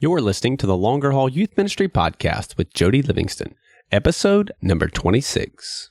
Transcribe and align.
You're 0.00 0.20
listening 0.20 0.56
to 0.58 0.66
the 0.68 0.76
Longer 0.76 1.10
Haul 1.10 1.28
Youth 1.28 1.56
Ministry 1.56 1.88
Podcast 1.88 2.56
with 2.56 2.72
Jody 2.72 3.02
Livingston, 3.02 3.56
episode 3.90 4.52
number 4.62 4.86
26. 4.86 5.90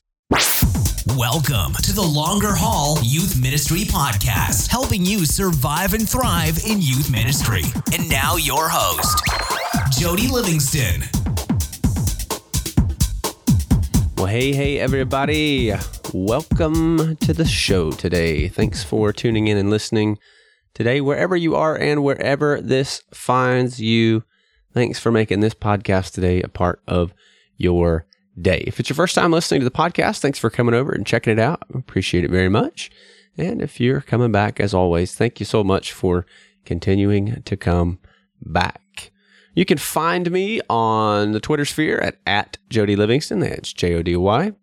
Welcome 1.18 1.74
to 1.84 1.92
the 1.92 2.10
Longer 2.10 2.54
Haul 2.56 3.00
Youth 3.04 3.38
Ministry 3.38 3.82
Podcast, 3.82 4.70
helping 4.70 5.06
you 5.06 5.26
survive 5.26 5.94
and 5.94 6.08
thrive 6.08 6.58
in 6.66 6.82
youth 6.82 7.12
ministry. 7.12 7.64
And 7.92 8.10
now, 8.10 8.38
your 8.38 8.70
host, 8.72 9.22
Jody 10.00 10.30
Livingston. 10.30 11.02
Well, 14.16 14.28
hey, 14.28 14.54
hey, 14.54 14.80
everybody. 14.80 15.74
Welcome 16.14 17.18
to 17.18 17.34
the 17.34 17.44
show 17.44 17.92
today. 17.92 18.48
Thanks 18.48 18.86
for 18.86 19.12
tuning 19.12 19.50
in 19.50 19.58
and 19.58 19.70
listening 19.70 20.18
today, 20.78 21.02
wherever 21.02 21.36
you 21.36 21.56
are 21.56 21.76
and 21.76 22.04
wherever 22.04 22.62
this 22.62 23.02
finds 23.12 23.82
you. 23.82 24.24
Thanks 24.74 25.00
for 25.00 25.12
making 25.12 25.40
this 25.40 25.56
podcast 25.56 26.14
today 26.14 26.40
a 26.44 26.48
part 26.48 26.84
of 26.88 27.16
your 27.56 28.06
day. 28.40 28.64
If 28.68 28.80
it's 28.80 28.88
your 28.88 28.96
first 28.96 29.16
time 29.16 29.32
listening 29.32 29.62
to 29.62 29.66
the 29.66 29.72
podcast, 29.72 30.20
thanks 30.20 30.38
for 30.38 30.52
coming 30.52 30.76
over 30.76 30.92
and 30.92 31.04
checking 31.04 31.34
it 31.34 31.40
out. 31.40 31.64
I 31.74 31.80
appreciate 31.80 32.24
it 32.24 32.30
very 32.30 32.48
much. 32.48 32.92
And 33.40 33.60
if 33.60 33.80
you're 33.80 34.02
coming 34.02 34.32
back, 34.32 34.60
as 34.60 34.76
always, 34.76 35.16
thank 35.16 35.40
you 35.40 35.48
so 35.48 35.64
much 35.64 35.94
for 35.94 36.28
continuing 36.64 37.42
to 37.42 37.58
come 37.58 37.98
back. 38.40 39.12
You 39.56 39.66
can 39.66 39.80
find 39.80 40.30
me 40.30 40.62
on 40.70 41.32
the 41.32 41.40
Twitter 41.40 41.66
sphere 41.66 41.98
at, 41.98 42.18
at 42.28 42.60
Jody 42.70 42.96
Livingston. 42.96 43.40
That's 43.40 43.74
J 43.74 43.96
O 43.96 44.04
D 44.04 44.16
Y. 44.16 44.54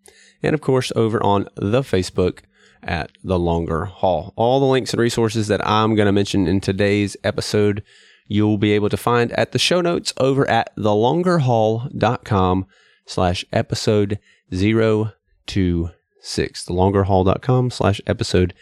And 0.44 0.55
of 0.55 0.60
course, 0.60 0.92
over 0.94 1.20
on 1.24 1.48
the 1.56 1.80
Facebook 1.80 2.42
at 2.87 3.11
the 3.23 3.38
longer 3.38 3.87
haul. 3.87 4.33
All 4.37 4.61
the 4.61 4.66
links 4.66 4.92
and 4.92 5.01
resources 5.01 5.48
that 5.48 5.66
I'm 5.66 5.95
going 5.95 6.06
to 6.06 6.12
mention 6.12 6.47
in 6.47 6.61
today's 6.61 7.16
episode, 7.25 7.83
you'll 8.27 8.59
be 8.59 8.73
able 8.73 8.88
to 8.88 8.97
find 8.97 9.33
at 9.33 9.52
the 9.52 9.59
show 9.59 9.80
notes 9.80 10.12
over 10.19 10.48
at 10.48 10.75
thelongerhaul.com 10.77 12.66
slash 13.06 13.45
episode 13.53 14.19
026. 14.50 16.64
Thelongerhaul.com 16.64 17.70
slash 17.70 18.00
episode 18.06 18.55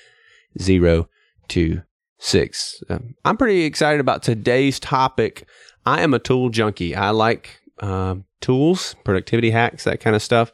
026. 0.58 2.82
Um, 2.88 3.14
I'm 3.24 3.36
pretty 3.36 3.64
excited 3.64 4.00
about 4.00 4.22
today's 4.22 4.80
topic. 4.80 5.46
I 5.84 6.02
am 6.02 6.14
a 6.14 6.18
tool 6.18 6.48
junkie. 6.48 6.94
I 6.94 7.10
like 7.10 7.60
uh, 7.80 8.16
tools, 8.40 8.94
productivity 9.04 9.50
hacks, 9.50 9.84
that 9.84 10.00
kind 10.00 10.16
of 10.16 10.22
stuff 10.22 10.52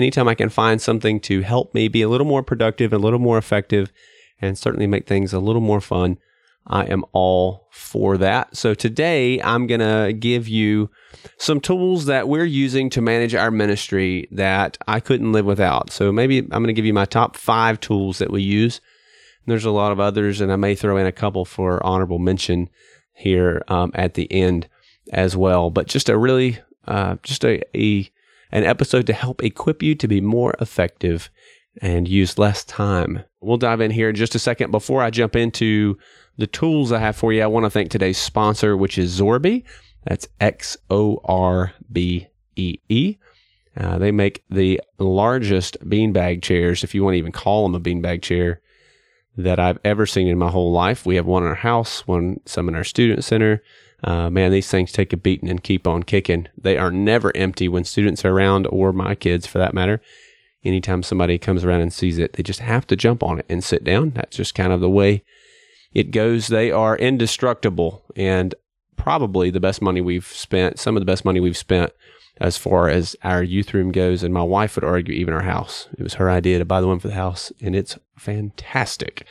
anytime 0.00 0.28
I 0.28 0.34
can 0.34 0.48
find 0.48 0.80
something 0.80 1.20
to 1.20 1.42
help 1.42 1.74
me 1.74 1.86
be 1.88 2.00
a 2.00 2.08
little 2.08 2.26
more 2.26 2.42
productive, 2.42 2.92
a 2.94 2.98
little 2.98 3.18
more 3.18 3.36
effective, 3.36 3.92
and 4.40 4.56
certainly 4.56 4.86
make 4.86 5.06
things 5.06 5.34
a 5.34 5.38
little 5.38 5.60
more 5.60 5.82
fun, 5.82 6.16
I 6.66 6.84
am 6.84 7.04
all 7.12 7.68
for 7.70 8.16
that. 8.16 8.56
So 8.56 8.72
today 8.72 9.42
I'm 9.42 9.66
going 9.66 9.80
to 9.80 10.14
give 10.14 10.48
you 10.48 10.90
some 11.36 11.60
tools 11.60 12.06
that 12.06 12.28
we're 12.28 12.44
using 12.44 12.88
to 12.90 13.02
manage 13.02 13.34
our 13.34 13.50
ministry 13.50 14.26
that 14.30 14.78
I 14.88 15.00
couldn't 15.00 15.32
live 15.32 15.44
without. 15.44 15.90
So 15.90 16.10
maybe 16.10 16.38
I'm 16.38 16.48
going 16.48 16.68
to 16.68 16.72
give 16.72 16.86
you 16.86 16.94
my 16.94 17.04
top 17.04 17.36
five 17.36 17.78
tools 17.78 18.18
that 18.18 18.30
we 18.30 18.40
use. 18.40 18.80
There's 19.46 19.66
a 19.66 19.70
lot 19.70 19.92
of 19.92 20.00
others, 20.00 20.40
and 20.40 20.50
I 20.50 20.56
may 20.56 20.74
throw 20.74 20.96
in 20.96 21.06
a 21.06 21.12
couple 21.12 21.44
for 21.44 21.84
honorable 21.84 22.18
mention 22.18 22.70
here 23.12 23.62
um, 23.68 23.90
at 23.94 24.14
the 24.14 24.32
end 24.32 24.66
as 25.12 25.36
well. 25.36 25.70
But 25.70 25.88
just 25.88 26.08
a 26.08 26.16
really, 26.16 26.58
uh, 26.86 27.16
just 27.22 27.44
a, 27.44 27.60
a 27.76 28.10
an 28.52 28.64
episode 28.64 29.06
to 29.06 29.12
help 29.12 29.42
equip 29.42 29.82
you 29.82 29.94
to 29.94 30.08
be 30.08 30.20
more 30.20 30.54
effective 30.60 31.30
and 31.80 32.08
use 32.08 32.38
less 32.38 32.64
time. 32.64 33.22
We'll 33.40 33.56
dive 33.56 33.80
in 33.80 33.90
here 33.90 34.08
in 34.08 34.16
just 34.16 34.34
a 34.34 34.38
second. 34.38 34.70
Before 34.70 35.02
I 35.02 35.10
jump 35.10 35.36
into 35.36 35.96
the 36.36 36.46
tools 36.46 36.92
I 36.92 36.98
have 36.98 37.16
for 37.16 37.32
you, 37.32 37.42
I 37.42 37.46
want 37.46 37.64
to 37.64 37.70
thank 37.70 37.90
today's 37.90 38.18
sponsor, 38.18 38.76
which 38.76 38.98
is 38.98 39.20
Xorbee. 39.20 39.64
That's 40.04 40.28
X 40.40 40.76
O 40.90 41.20
R 41.24 41.72
B 41.92 42.28
E 42.56 42.78
E. 42.88 43.16
Uh, 43.76 43.98
they 43.98 44.10
make 44.10 44.42
the 44.50 44.80
largest 44.98 45.78
beanbag 45.88 46.42
chairs, 46.42 46.82
if 46.82 46.94
you 46.94 47.04
want 47.04 47.14
to 47.14 47.18
even 47.18 47.32
call 47.32 47.62
them 47.62 47.74
a 47.74 47.80
beanbag 47.80 48.20
chair, 48.20 48.60
that 49.36 49.60
I've 49.60 49.78
ever 49.84 50.06
seen 50.06 50.26
in 50.26 50.38
my 50.38 50.50
whole 50.50 50.72
life. 50.72 51.06
We 51.06 51.16
have 51.16 51.26
one 51.26 51.44
in 51.44 51.48
our 51.48 51.54
house, 51.54 52.06
one 52.06 52.40
some 52.46 52.68
in 52.68 52.74
our 52.74 52.84
student 52.84 53.22
center. 53.22 53.62
Uh, 54.02 54.30
man, 54.30 54.50
these 54.50 54.70
things 54.70 54.92
take 54.92 55.12
a 55.12 55.16
beating 55.16 55.48
and 55.48 55.62
keep 55.62 55.86
on 55.86 56.02
kicking. 56.02 56.48
They 56.56 56.78
are 56.78 56.90
never 56.90 57.36
empty 57.36 57.68
when 57.68 57.84
students 57.84 58.24
are 58.24 58.32
around, 58.32 58.66
or 58.68 58.92
my 58.92 59.14
kids 59.14 59.46
for 59.46 59.58
that 59.58 59.74
matter. 59.74 60.00
Anytime 60.64 61.02
somebody 61.02 61.38
comes 61.38 61.64
around 61.64 61.80
and 61.80 61.92
sees 61.92 62.18
it, 62.18 62.34
they 62.34 62.42
just 62.42 62.60
have 62.60 62.86
to 62.88 62.96
jump 62.96 63.22
on 63.22 63.38
it 63.38 63.46
and 63.48 63.64
sit 63.64 63.84
down. 63.84 64.10
That's 64.10 64.36
just 64.36 64.54
kind 64.54 64.72
of 64.72 64.80
the 64.80 64.90
way 64.90 65.22
it 65.92 66.10
goes. 66.10 66.48
They 66.48 66.70
are 66.70 66.96
indestructible 66.96 68.04
and 68.16 68.54
probably 68.96 69.50
the 69.50 69.60
best 69.60 69.80
money 69.80 70.00
we've 70.00 70.26
spent, 70.26 70.78
some 70.78 70.96
of 70.96 71.00
the 71.00 71.06
best 71.06 71.24
money 71.24 71.40
we've 71.40 71.56
spent 71.56 71.92
as 72.38 72.56
far 72.56 72.88
as 72.88 73.16
our 73.22 73.42
youth 73.42 73.72
room 73.74 73.90
goes. 73.90 74.22
And 74.22 74.32
my 74.34 74.42
wife 74.42 74.76
would 74.76 74.84
argue 74.84 75.14
even 75.14 75.34
our 75.34 75.42
house. 75.42 75.88
It 75.96 76.02
was 76.02 76.14
her 76.14 76.30
idea 76.30 76.58
to 76.58 76.64
buy 76.64 76.80
the 76.80 76.88
one 76.88 76.98
for 76.98 77.08
the 77.08 77.14
house, 77.14 77.52
and 77.60 77.74
it's 77.74 77.98
fantastic. 78.16 79.26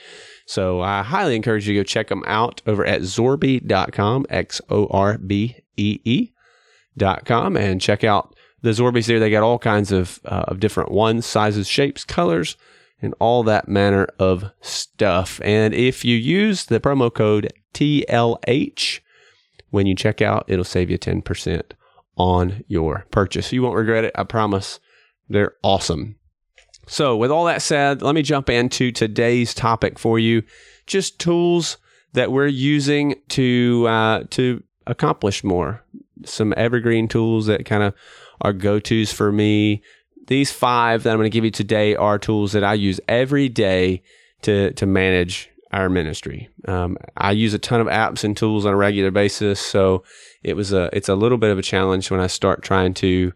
So 0.50 0.82
I 0.82 1.04
highly 1.04 1.36
encourage 1.36 1.68
you 1.68 1.76
to 1.76 1.80
go 1.82 1.84
check 1.84 2.08
them 2.08 2.24
out 2.26 2.64
over 2.66 2.84
at 2.84 3.02
xorbee.com, 3.02 4.26
X 4.32 4.60
O 4.68 4.88
R 4.88 5.20
B 5.20 5.58
E 5.78 6.00
E.com, 6.04 7.56
and 7.56 7.80
check 7.80 8.04
out 8.04 8.36
the 8.64 8.72
Xorbees 8.72 9.06
there. 9.06 9.20
They 9.20 9.30
got 9.30 9.44
all 9.44 9.60
kinds 9.60 9.92
of, 9.92 10.20
uh, 10.26 10.46
of 10.48 10.60
different 10.60 10.92
ones, 10.92 11.28
sizes, 11.28 11.68
shapes, 11.68 12.04
colors, 12.04 12.58
and 13.00 13.14
all 13.20 13.44
that 13.44 13.68
manner 13.68 14.08
of 14.18 14.46
stuff. 14.60 15.40
And 15.44 15.76
if 15.76 16.04
you 16.04 16.18
use 16.18 16.66
the 16.66 16.80
promo 16.80 17.14
code 17.14 17.54
TLH 17.76 19.02
when 19.70 19.86
you 19.86 19.94
check 19.94 20.20
out, 20.20 20.46
it'll 20.48 20.66
save 20.66 20.90
you 20.90 20.98
10% 20.98 21.62
on 22.18 22.64
your 22.68 23.06
purchase. 23.12 23.54
You 23.54 23.62
won't 23.62 23.78
regret 23.78 24.04
it, 24.04 24.14
I 24.16 24.24
promise. 24.24 24.80
They're 25.30 25.54
awesome. 25.62 26.16
So, 26.90 27.16
with 27.16 27.30
all 27.30 27.46
that 27.46 27.62
said, 27.62 28.02
let 28.02 28.16
me 28.16 28.24
jump 28.24 28.50
into 28.50 28.92
today's 28.92 29.54
topic 29.54 30.00
for 30.00 30.18
you. 30.18 30.42
Just 30.88 31.20
tools 31.20 31.78
that 32.14 32.32
we're 32.32 32.48
using 32.48 33.14
to 33.30 33.86
uh, 33.88 34.24
to 34.32 34.64
accomplish 34.88 35.44
more. 35.44 35.84
Some 36.26 36.52
evergreen 36.58 37.08
tools 37.08 37.46
that 37.46 37.66
kind 37.66 37.84
of 37.84 37.94
are 38.42 38.54
go 38.54 38.80
tos 38.80 39.14
for 39.14 39.32
me. 39.32 39.84
These 40.26 40.52
five 40.52 41.04
that 41.04 41.12
I'm 41.12 41.18
going 41.18 41.30
to 41.30 41.34
give 41.34 41.46
you 41.46 41.52
today 41.52 41.96
are 41.96 42.18
tools 42.18 42.54
that 42.54 42.64
I 42.64 42.74
use 42.74 43.00
every 43.08 43.50
day 43.50 44.02
to 44.42 44.74
to 44.74 44.88
manage 44.88 45.52
our 45.72 45.90
ministry. 45.90 46.50
Um, 46.68 46.98
I 47.16 47.34
use 47.34 47.54
a 47.54 47.60
ton 47.60 47.82
of 47.82 47.88
apps 47.88 48.24
and 48.24 48.36
tools 48.36 48.66
on 48.66 48.74
a 48.74 48.78
regular 48.78 49.12
basis, 49.12 49.60
so 49.60 50.04
it 50.42 50.56
was 50.56 50.74
a 50.74 50.90
it's 50.92 51.08
a 51.10 51.16
little 51.16 51.38
bit 51.38 51.52
of 51.52 51.60
a 51.60 51.64
challenge 51.64 52.10
when 52.10 52.20
I 52.20 52.26
start 52.26 52.64
trying 52.64 52.96
to 52.96 53.32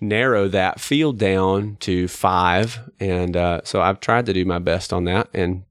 narrow 0.00 0.48
that 0.48 0.80
field 0.80 1.18
down 1.18 1.76
to 1.80 2.08
five. 2.08 2.80
And 3.00 3.36
uh, 3.36 3.60
so 3.64 3.80
I've 3.80 4.00
tried 4.00 4.26
to 4.26 4.32
do 4.32 4.44
my 4.44 4.58
best 4.58 4.92
on 4.92 5.04
that 5.04 5.28
and 5.34 5.64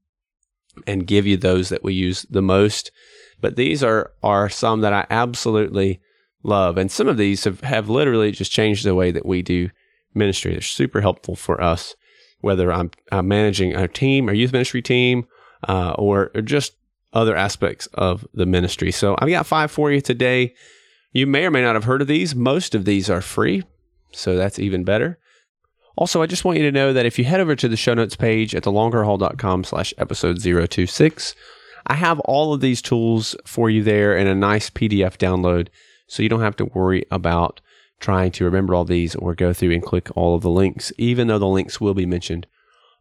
and 0.86 1.06
give 1.06 1.26
you 1.26 1.36
those 1.36 1.70
that 1.70 1.82
we 1.82 1.92
use 1.92 2.24
the 2.30 2.42
most. 2.42 2.92
But 3.40 3.56
these 3.56 3.82
are 3.82 4.12
are 4.22 4.48
some 4.48 4.80
that 4.82 4.92
I 4.92 5.06
absolutely 5.10 6.00
love, 6.42 6.78
and 6.78 6.90
some 6.90 7.08
of 7.08 7.16
these 7.16 7.44
have, 7.44 7.60
have 7.62 7.88
literally 7.88 8.30
just 8.30 8.52
changed 8.52 8.84
the 8.84 8.94
way 8.94 9.10
that 9.10 9.26
we 9.26 9.42
do 9.42 9.70
ministry. 10.14 10.52
They're 10.52 10.60
super 10.60 11.00
helpful 11.00 11.36
for 11.36 11.60
us, 11.60 11.94
whether 12.40 12.72
I'm, 12.72 12.90
I'm 13.10 13.28
managing 13.28 13.74
a 13.74 13.88
team, 13.88 14.28
a 14.28 14.34
youth 14.34 14.52
ministry 14.52 14.82
team, 14.82 15.26
uh, 15.68 15.94
or, 15.98 16.30
or 16.34 16.42
just 16.42 16.74
other 17.12 17.36
aspects 17.36 17.86
of 17.94 18.26
the 18.34 18.46
ministry. 18.46 18.90
So 18.92 19.16
I've 19.18 19.28
got 19.28 19.46
five 19.46 19.70
for 19.70 19.90
you 19.90 20.00
today. 20.00 20.54
You 21.12 21.26
may 21.26 21.46
or 21.46 21.50
may 21.50 21.62
not 21.62 21.74
have 21.74 21.84
heard 21.84 22.02
of 22.02 22.08
these. 22.08 22.34
Most 22.34 22.74
of 22.74 22.84
these 22.84 23.08
are 23.08 23.20
free, 23.20 23.62
so 24.12 24.36
that's 24.36 24.58
even 24.58 24.84
better. 24.84 25.18
Also, 25.96 26.22
I 26.22 26.26
just 26.26 26.44
want 26.44 26.58
you 26.58 26.64
to 26.64 26.72
know 26.72 26.92
that 26.92 27.06
if 27.06 27.18
you 27.18 27.24
head 27.24 27.40
over 27.40 27.56
to 27.56 27.68
the 27.68 27.76
show 27.76 27.94
notes 27.94 28.16
page 28.16 28.54
at 28.54 28.62
thelongerhaul.com 28.62 29.64
slash 29.64 29.92
episode 29.98 30.40
026, 30.40 31.34
I 31.86 31.94
have 31.94 32.20
all 32.20 32.52
of 32.52 32.60
these 32.60 32.80
tools 32.80 33.34
for 33.44 33.68
you 33.68 33.82
there 33.82 34.16
in 34.16 34.26
a 34.26 34.34
nice 34.34 34.70
PDF 34.70 35.16
download, 35.16 35.68
so 36.06 36.22
you 36.22 36.28
don't 36.28 36.40
have 36.40 36.56
to 36.56 36.66
worry 36.66 37.04
about 37.10 37.60
trying 37.98 38.30
to 38.30 38.44
remember 38.44 38.74
all 38.74 38.84
these 38.84 39.16
or 39.16 39.34
go 39.34 39.52
through 39.52 39.72
and 39.72 39.82
click 39.82 40.08
all 40.14 40.36
of 40.36 40.42
the 40.42 40.50
links, 40.50 40.92
even 40.98 41.26
though 41.26 41.38
the 41.38 41.46
links 41.46 41.80
will 41.80 41.94
be 41.94 42.06
mentioned 42.06 42.46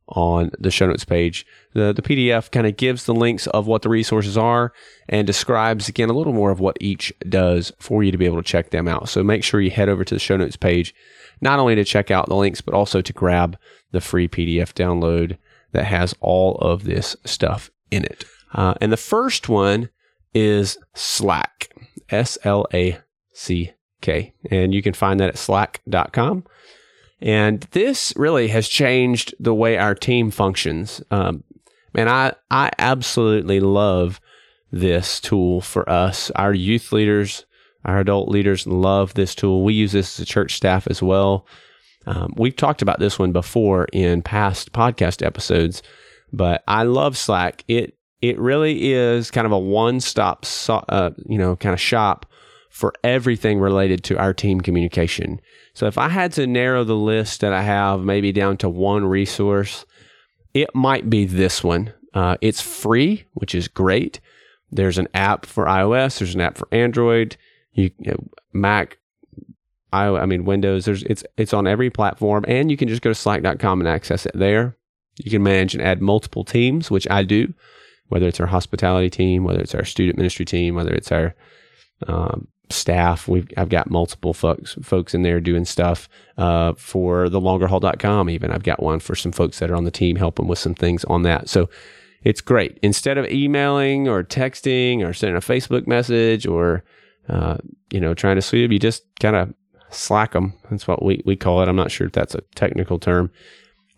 on 0.10 0.52
the 0.60 0.72
show 0.72 0.88
notes 0.88 1.06
page. 1.06 1.46
The, 1.74 1.94
the 1.94 2.02
PDF 2.02 2.52
kind 2.52 2.66
of 2.66 2.78
gives 2.78 3.06
the 3.06 3.14
links 3.14 3.48
of 3.48 3.68
what 3.68 3.82
the 3.82 3.90
resources 3.90 4.38
are 4.38 4.74
and 5.10 5.28
describes 5.28 5.90
again 5.90 6.10
a 6.10 6.14
little 6.14 6.34
more 6.34 6.52
of 6.52 6.60
what 6.60 6.78
each 6.80 7.14
does 7.28 7.72
for 7.80 8.04
you 8.04 8.12
to 8.12 8.18
be 8.18 8.26
able 8.26 8.42
to 8.42 8.48
check 8.48 8.72
them 8.72 8.88
out. 8.88 9.10
So 9.10 9.24
make 9.24 9.44
sure 9.44 9.62
you 9.62 9.72
head 9.72 9.90
over 9.90 10.04
to 10.04 10.16
the 10.16 10.20
show 10.20 10.38
notes 10.38 10.56
page, 10.56 10.94
not 11.42 11.60
only 11.60 11.76
to 11.76 11.84
check 11.84 12.10
out 12.10 12.28
the 12.28 12.36
links, 12.36 12.62
but 12.62 12.74
also 12.74 13.02
to 13.02 13.14
grab 13.14 13.58
the 13.92 14.02
free 14.02 14.28
PDF 14.28 14.74
download 14.74 15.38
that 15.72 15.86
has 15.86 16.16
all 16.20 16.56
of 16.56 16.86
this 16.86 17.16
stuff 17.26 17.70
in 17.92 18.06
it. 18.06 18.26
Uh, 18.54 18.74
and 18.80 18.92
the 18.92 18.98
first 18.98 19.50
one 19.50 19.90
is 20.34 20.78
Slack, 20.96 21.70
S 22.10 22.38
L 22.44 22.66
A 22.74 23.00
C 23.34 23.74
K. 24.02 24.34
And 24.50 24.74
you 24.74 24.82
can 24.82 24.94
find 24.94 25.20
that 25.20 25.30
at 25.30 25.38
slack.com. 25.38 26.46
And 27.22 27.62
this 27.72 28.14
really 28.16 28.48
has 28.50 28.68
changed 28.68 29.34
the 29.40 29.54
way 29.54 29.78
our 29.78 29.96
team 29.96 30.32
functions. 30.32 31.02
Um, 31.10 31.44
man, 31.94 32.08
I, 32.08 32.34
I 32.52 32.72
absolutely 32.78 33.60
love 33.60 34.22
this 34.72 35.20
tool 35.20 35.62
for 35.62 35.90
us. 35.90 36.30
Our 36.32 36.54
youth 36.54 36.92
leaders, 36.92 37.46
our 37.86 38.00
adult 38.00 38.30
leaders 38.30 38.68
love 38.68 39.14
this 39.14 39.34
tool. 39.34 39.64
We 39.64 39.74
use 39.74 39.94
this 39.94 40.20
as 40.20 40.24
a 40.24 40.26
church 40.28 40.56
staff 40.56 40.88
as 40.88 41.02
well. 41.02 41.48
Um, 42.06 42.34
we've 42.38 42.56
talked 42.56 42.82
about 42.82 43.00
this 43.00 43.20
one 43.20 43.32
before 43.32 43.88
in 43.92 44.22
past 44.22 44.72
podcast 44.72 45.26
episodes, 45.26 45.84
but 46.32 46.64
I 46.68 46.84
love 46.84 47.18
Slack. 47.18 47.64
It 47.68 47.98
it 48.22 48.40
really 48.40 48.94
is 48.94 49.30
kind 49.30 49.46
of 49.46 49.52
a 49.52 49.60
one 49.60 50.00
stop, 50.00 50.44
so, 50.44 50.84
uh, 50.90 51.12
you 51.28 51.38
know, 51.38 51.56
kind 51.56 51.74
of 51.74 51.80
shop 51.80 52.26
for 52.78 52.94
everything 53.04 53.60
related 53.60 54.04
to 54.04 54.16
our 54.20 54.36
team 54.36 54.62
communication. 54.62 55.42
So 55.74 55.88
if 55.88 55.98
I 55.98 56.10
had 56.10 56.32
to 56.34 56.46
narrow 56.46 56.84
the 56.84 56.96
list 56.96 57.42
that 57.42 57.52
I 57.52 57.64
have 57.64 58.02
maybe 58.02 58.32
down 58.32 58.56
to 58.58 58.70
one 58.70 59.04
resource, 59.04 59.84
it 60.54 60.70
might 60.76 61.10
be 61.10 61.26
this 61.26 61.64
one. 61.64 61.92
Uh, 62.14 62.38
it's 62.40 62.62
free, 62.62 63.26
which 63.34 63.56
is 63.56 63.68
great. 63.68 64.20
There's 64.72 65.00
an 65.00 65.08
app 65.16 65.48
for 65.48 65.66
iOS. 65.66 66.20
There's 66.20 66.36
an 66.36 66.42
app 66.42 66.56
for 66.56 66.68
Android. 66.72 67.36
You, 67.74 67.90
you 67.98 68.12
know, 68.12 68.28
Mac, 68.54 69.00
I, 69.92 70.10
I 70.10 70.28
mean 70.28 70.46
Windows. 70.46 70.86
There's 70.86 71.02
it's 71.02 71.24
it's 71.36 71.56
on 71.56 71.66
every 71.66 71.90
platform, 71.90 72.46
and 72.48 72.70
you 72.70 72.78
can 72.78 72.90
just 72.90 73.02
go 73.02 73.10
to 73.10 73.16
Slack.com 73.16 73.82
and 73.82 73.90
access 73.90 74.28
it 74.28 74.34
there. 74.36 74.78
You 75.16 75.32
can 75.32 75.42
manage 75.42 75.74
and 75.74 75.84
add 75.84 76.00
multiple 76.00 76.44
teams, 76.44 76.92
which 76.92 77.10
I 77.10 77.24
do, 77.24 77.56
whether 78.10 78.28
it's 78.28 78.40
our 78.40 78.46
hospitality 78.46 79.10
team, 79.10 79.46
whether 79.46 79.62
it's 79.62 79.74
our 79.74 79.84
student 79.84 80.18
ministry 80.18 80.46
team, 80.46 80.76
whether 80.76 80.94
it's 80.94 81.12
our 81.12 81.34
um, 82.06 82.48
staff. 82.70 83.28
We've 83.28 83.48
I've 83.58 83.70
got 83.70 83.90
multiple 83.90 84.34
folks 84.34 84.76
folks 84.82 85.14
in 85.14 85.22
there 85.22 85.40
doing 85.40 85.66
stuff 85.66 86.10
uh, 86.38 86.74
for 86.78 87.30
the 87.30 87.40
longerhaul.com. 87.40 88.30
Even 88.30 88.52
I've 88.52 88.64
got 88.64 88.82
one 88.82 89.00
for 89.00 89.16
some 89.16 89.32
folks 89.32 89.60
that 89.60 89.72
are 89.72 89.76
on 89.76 89.86
the 89.86 89.92
team 89.92 90.16
helping 90.16 90.48
with 90.48 90.60
some 90.60 90.76
things 90.76 91.04
on 91.06 91.24
that. 91.24 91.50
So 91.50 91.70
it's 92.24 92.42
great. 92.42 92.78
Instead 92.82 93.18
of 93.18 93.26
emailing 93.28 94.08
or 94.08 94.24
texting 94.24 95.08
or 95.08 95.14
sending 95.14 95.38
a 95.38 95.42
Facebook 95.42 95.88
message 95.88 96.46
or 96.46 96.84
uh, 97.30 97.58
you 97.92 98.00
know 98.00 98.14
trying 98.14 98.36
to 98.36 98.42
sweep 98.42 98.72
you 98.72 98.80
just 98.80 99.04
kind 99.20 99.36
of 99.36 99.54
slack 99.90 100.34
them. 100.34 100.54
That's 100.70 100.88
what 100.88 101.04
we 101.04 101.22
we 101.26 101.36
call 101.36 101.62
it. 101.62 101.70
I'm 101.70 101.76
not 101.76 101.92
sure 101.92 102.08
if 102.08 102.14
that's 102.14 102.36
a 102.36 102.42
technical 102.56 103.00
term. 103.00 103.32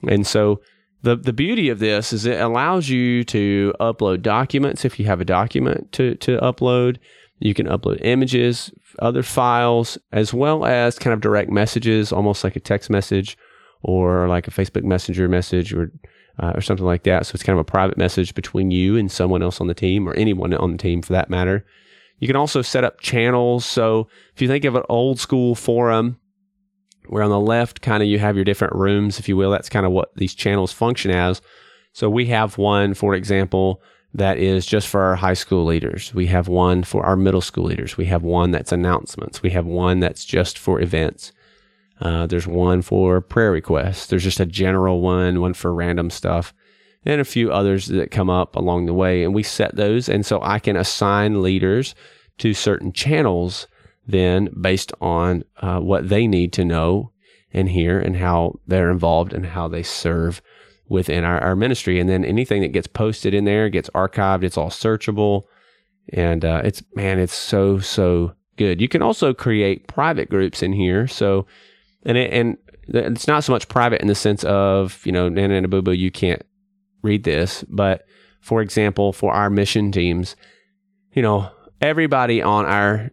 And 0.08 0.26
so 0.26 0.62
the 1.02 1.16
the 1.16 1.34
beauty 1.34 1.70
of 1.70 1.80
this 1.80 2.14
is 2.14 2.26
it 2.26 2.40
allows 2.40 2.90
you 2.90 3.24
to 3.26 3.74
upload 3.80 4.22
documents 4.22 4.86
if 4.86 5.00
you 5.00 5.06
have 5.06 5.22
a 5.22 5.26
document 5.26 5.92
to 5.94 6.16
to 6.16 6.38
upload. 6.40 6.98
You 7.40 7.54
can 7.54 7.68
upload 7.68 8.00
images, 8.02 8.72
other 9.00 9.24
files, 9.24 9.98
as 10.12 10.34
well 10.34 10.66
as 10.66 11.00
kind 11.00 11.14
of 11.14 11.22
direct 11.22 11.50
messages, 11.50 12.12
almost 12.12 12.44
like 12.44 12.56
a 12.56 12.60
text 12.60 12.90
message 12.90 13.38
or 13.82 14.28
like 14.28 14.48
a 14.48 14.52
Facebook 14.52 14.84
Messenger 14.84 15.28
message 15.30 15.74
or 15.74 15.92
uh, 16.42 16.54
or 16.56 16.62
something 16.62 16.86
like 16.86 17.04
that. 17.04 17.26
So 17.26 17.34
it's 17.34 17.44
kind 17.44 17.58
of 17.58 17.62
a 17.62 17.72
private 17.72 17.98
message 17.98 18.34
between 18.34 18.72
you 18.72 18.96
and 18.96 19.12
someone 19.12 19.44
else 19.44 19.60
on 19.60 19.68
the 19.68 19.74
team 19.74 20.08
or 20.08 20.14
anyone 20.14 20.54
on 20.54 20.72
the 20.72 20.78
team 20.78 21.02
for 21.02 21.14
that 21.14 21.30
matter. 21.30 21.66
You 22.20 22.28
can 22.28 22.36
also 22.36 22.62
set 22.62 22.84
up 22.84 23.00
channels. 23.00 23.66
So 23.66 24.08
if 24.36 24.42
you 24.42 24.48
think 24.48 24.66
of 24.66 24.76
an 24.76 24.84
old 24.90 25.20
school 25.20 25.56
forum, 25.56 26.20
where 27.08 27.24
on 27.24 27.30
the 27.30 27.40
left, 27.40 27.82
kind 27.82 28.04
of 28.04 28.10
you 28.10 28.20
have 28.20 28.36
your 28.36 28.46
different 28.46 28.76
rooms, 28.76 29.20
if 29.20 29.28
you 29.28 29.36
will, 29.36 29.52
that's 29.52 29.70
kind 29.70 29.86
of 29.86 29.92
what 29.92 30.14
these 30.16 30.34
channels 30.34 30.72
function 30.72 31.12
as. 31.12 31.42
So 31.92 32.10
we 32.10 32.28
have 32.28 32.58
one, 32.58 32.94
for 32.94 33.16
example, 33.16 33.82
that 34.14 34.38
is 34.38 34.66
just 34.66 34.88
for 34.88 35.02
our 35.02 35.16
high 35.16 35.34
school 35.34 35.66
leaders. 35.66 36.14
We 36.14 36.28
have 36.28 36.48
one 36.48 36.84
for 36.84 37.06
our 37.06 37.16
middle 37.16 37.42
school 37.42 37.66
leaders. 37.66 37.98
We 37.98 38.06
have 38.06 38.24
one 38.24 38.52
that's 38.52 38.72
announcements. 38.72 39.44
We 39.44 39.52
have 39.52 39.66
one 39.66 40.00
that's 40.00 40.26
just 40.26 40.58
for 40.58 40.82
events. 40.82 41.32
Uh, 42.02 42.26
there's 42.26 42.48
one 42.48 42.82
for 42.82 43.22
prayer 43.22 43.52
requests. 43.52 44.08
There's 44.08 44.24
just 44.24 44.40
a 44.40 44.46
general 44.46 45.02
one, 45.02 45.42
one 45.42 45.54
for 45.54 45.74
random 45.74 46.10
stuff, 46.10 46.54
and 47.06 47.22
a 47.22 47.26
few 47.26 47.52
others 47.52 47.88
that 47.88 48.10
come 48.12 48.30
up 48.30 48.56
along 48.56 48.86
the 48.86 48.94
way. 48.94 49.24
And 49.24 49.34
we 49.34 49.44
set 49.44 49.76
those. 49.76 50.10
And 50.10 50.26
so 50.26 50.42
I 50.42 50.60
can 50.60 50.76
assign 50.76 51.42
leaders 51.42 51.94
to 52.40 52.54
certain 52.54 52.94
channels 52.94 53.68
then 54.08 54.50
based 54.60 54.92
on 55.02 55.44
uh, 55.58 55.80
what 55.80 56.10
they 56.10 56.26
need 56.26 56.52
to 56.54 56.66
know 56.66 57.12
and 57.54 57.70
hear 57.70 58.00
and 58.00 58.16
how 58.16 58.60
they're 58.66 58.92
involved 58.92 59.34
and 59.34 59.46
how 59.46 59.68
they 59.68 59.84
serve 59.84 60.42
within 60.90 61.24
our, 61.24 61.40
our 61.40 61.56
ministry. 61.56 62.00
And 62.00 62.10
then 62.10 62.26
anything 62.26 62.62
that 62.62 62.74
gets 62.74 62.88
posted 62.88 63.34
in 63.34 63.46
there 63.46 63.70
gets 63.70 63.90
archived. 63.92 64.44
It's 64.44 64.58
all 64.58 64.70
searchable. 64.70 65.44
And 66.12 66.44
uh, 66.44 66.62
it's, 66.64 66.84
man, 66.96 67.20
it's 67.20 67.36
so, 67.36 67.80
so 67.80 68.34
good. 68.58 68.82
You 68.82 68.90
can 68.90 69.02
also 69.02 69.34
create 69.34 69.88
private 69.88 70.30
groups 70.30 70.64
in 70.64 70.74
here. 70.74 71.08
So, 71.08 71.46
and 72.04 72.18
it, 72.18 72.34
and 72.34 72.58
it's 72.88 73.28
not 73.28 73.44
so 73.44 73.54
much 73.54 73.68
private 73.68 74.02
in 74.02 74.08
the 74.08 74.16
sense 74.16 74.44
of, 74.44 75.06
you 75.06 75.12
know, 75.12 75.30
Nana 75.30 75.56
and 75.56 75.70
Boo 75.70 75.82
Boo, 75.82 75.92
you 75.92 76.12
can't 76.12 76.42
read 77.04 77.24
this. 77.24 77.64
But 77.70 78.06
for 78.42 78.62
example, 78.62 79.14
for 79.14 79.32
our 79.34 79.50
mission 79.50 79.92
teams, 79.92 80.36
you 81.14 81.22
know, 81.22 81.52
everybody 81.82 82.42
on 82.42 82.66
our 82.66 83.12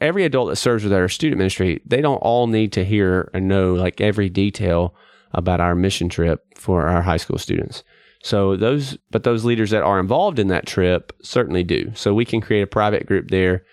every 0.00 0.24
adult 0.24 0.48
that 0.48 0.56
serves 0.56 0.82
with 0.82 0.92
our 0.92 1.08
student 1.08 1.38
ministry, 1.38 1.80
they 1.86 2.00
don't 2.00 2.16
all 2.16 2.46
need 2.46 2.72
to 2.72 2.84
hear 2.84 3.30
and 3.32 3.48
know 3.48 3.74
like 3.74 4.00
every 4.00 4.28
detail 4.28 4.94
about 5.34 5.60
our 5.60 5.74
mission 5.74 6.08
trip 6.08 6.44
for 6.56 6.86
our 6.86 7.02
high 7.02 7.16
school 7.16 7.38
students. 7.38 7.82
So 8.22 8.56
those, 8.56 8.96
but 9.10 9.24
those 9.24 9.44
leaders 9.44 9.70
that 9.70 9.82
are 9.82 9.98
involved 9.98 10.38
in 10.38 10.48
that 10.48 10.66
trip 10.66 11.12
certainly 11.22 11.64
do. 11.64 11.90
So 11.94 12.14
we 12.14 12.24
can 12.24 12.40
create 12.40 12.62
a 12.62 12.68
private 12.68 13.06
group 13.06 13.30
there. 13.30 13.64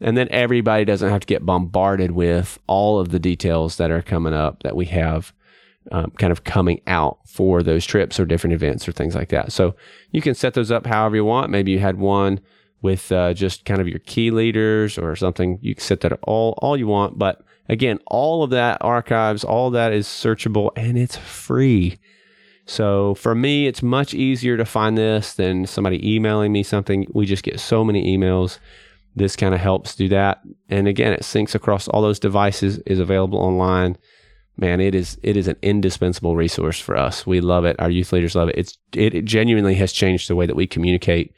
And 0.00 0.16
then 0.16 0.28
everybody 0.30 0.84
doesn't 0.84 1.10
have 1.10 1.20
to 1.20 1.26
get 1.26 1.44
bombarded 1.44 2.12
with 2.12 2.58
all 2.66 3.00
of 3.00 3.10
the 3.10 3.18
details 3.18 3.76
that 3.76 3.90
are 3.90 4.00
coming 4.00 4.32
up 4.32 4.62
that 4.62 4.76
we 4.76 4.86
have 4.86 5.32
um, 5.90 6.10
kind 6.12 6.32
of 6.32 6.44
coming 6.44 6.80
out 6.86 7.18
for 7.26 7.62
those 7.62 7.84
trips 7.84 8.20
or 8.20 8.24
different 8.24 8.54
events 8.54 8.88
or 8.88 8.92
things 8.92 9.14
like 9.14 9.30
that. 9.30 9.52
So 9.52 9.74
you 10.12 10.20
can 10.20 10.34
set 10.34 10.54
those 10.54 10.70
up 10.70 10.86
however 10.86 11.16
you 11.16 11.24
want. 11.24 11.50
Maybe 11.50 11.72
you 11.72 11.78
had 11.78 11.98
one 11.98 12.40
with 12.82 13.10
uh, 13.10 13.34
just 13.34 13.64
kind 13.64 13.80
of 13.80 13.88
your 13.88 13.98
key 14.00 14.30
leaders 14.30 14.98
or 14.98 15.16
something. 15.16 15.58
You 15.62 15.74
can 15.74 15.82
set 15.82 16.00
that 16.02 16.12
all 16.22 16.58
all 16.58 16.76
you 16.76 16.86
want, 16.86 17.18
but 17.18 17.42
again, 17.68 17.98
all 18.06 18.42
of 18.42 18.50
that 18.50 18.78
archives, 18.80 19.44
all 19.44 19.70
that 19.70 19.92
is 19.92 20.06
searchable 20.06 20.70
and 20.76 20.98
it's 20.98 21.16
free. 21.16 21.98
So 22.66 23.14
for 23.14 23.34
me, 23.34 23.66
it's 23.66 23.82
much 23.82 24.12
easier 24.12 24.56
to 24.56 24.64
find 24.64 24.96
this 24.96 25.34
than 25.34 25.66
somebody 25.66 26.14
emailing 26.14 26.52
me 26.52 26.62
something. 26.62 27.06
We 27.14 27.24
just 27.24 27.42
get 27.42 27.60
so 27.60 27.82
many 27.82 28.16
emails. 28.16 28.58
This 29.16 29.36
kind 29.36 29.54
of 29.54 29.60
helps 29.60 29.94
do 29.94 30.08
that. 30.10 30.42
And 30.68 30.86
again, 30.86 31.12
it 31.12 31.22
syncs 31.22 31.54
across 31.54 31.88
all 31.88 32.02
those 32.02 32.18
devices, 32.18 32.78
is 32.80 32.98
available 32.98 33.38
online. 33.38 33.96
Man, 34.58 34.80
it 34.80 34.94
is 34.94 35.18
it 35.22 35.36
is 35.36 35.46
an 35.48 35.56
indispensable 35.62 36.36
resource 36.36 36.80
for 36.80 36.96
us. 36.96 37.26
We 37.26 37.40
love 37.40 37.64
it. 37.64 37.76
Our 37.78 37.90
youth 37.90 38.12
leaders 38.12 38.34
love 38.34 38.48
it. 38.48 38.58
It's 38.58 38.76
it, 38.92 39.14
it 39.14 39.24
genuinely 39.24 39.76
has 39.76 39.92
changed 39.92 40.28
the 40.28 40.36
way 40.36 40.46
that 40.46 40.56
we 40.56 40.66
communicate 40.66 41.32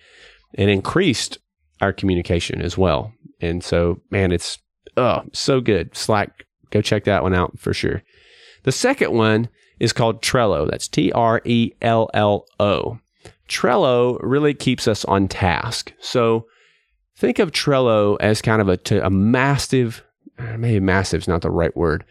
and 0.55 0.71
increased 0.71 1.39
our 1.81 1.93
communication 1.93 2.61
as 2.61 2.77
well. 2.77 3.13
And 3.41 3.63
so, 3.63 4.01
man, 4.11 4.33
it's 4.33 4.59
oh 4.97 5.23
so 5.33 5.61
good. 5.61 5.97
Slack, 5.97 6.47
go 6.71 6.81
check 6.81 7.05
that 7.05 7.23
one 7.23 7.35
out 7.35 7.59
for 7.59 7.73
sure. 7.73 8.03
The 8.63 8.73
second 8.73 9.13
one 9.13 9.49
is 9.79 9.93
called 9.93 10.23
Trello. 10.23 10.71
That's 10.71 10.89
T 10.89 11.11
R 11.13 11.41
E 11.45 11.73
L 11.81 12.11
L 12.15 12.47
O. 12.59 12.99
Trello 13.49 14.19
really 14.23 14.55
keeps 14.55 14.87
us 14.87 15.05
on 15.07 15.27
task. 15.27 15.93
So 15.99 16.47
think 17.17 17.39
of 17.39 17.51
Trello 17.51 18.17
as 18.21 18.41
kind 18.41 18.63
of 18.63 18.69
a, 18.69 19.05
a 19.05 19.11
massive, 19.11 20.05
maybe 20.57 20.79
massive 20.79 21.23
is 21.23 21.29
not 21.29 21.43
the 21.43 21.51
right 21.51 21.77
word, 21.77 22.05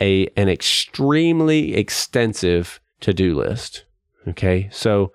a 0.00 0.26
an 0.36 0.48
extremely 0.48 1.74
extensive 1.74 2.80
to 3.00 3.12
do 3.12 3.36
list. 3.36 3.84
Okay, 4.26 4.68
so 4.72 5.12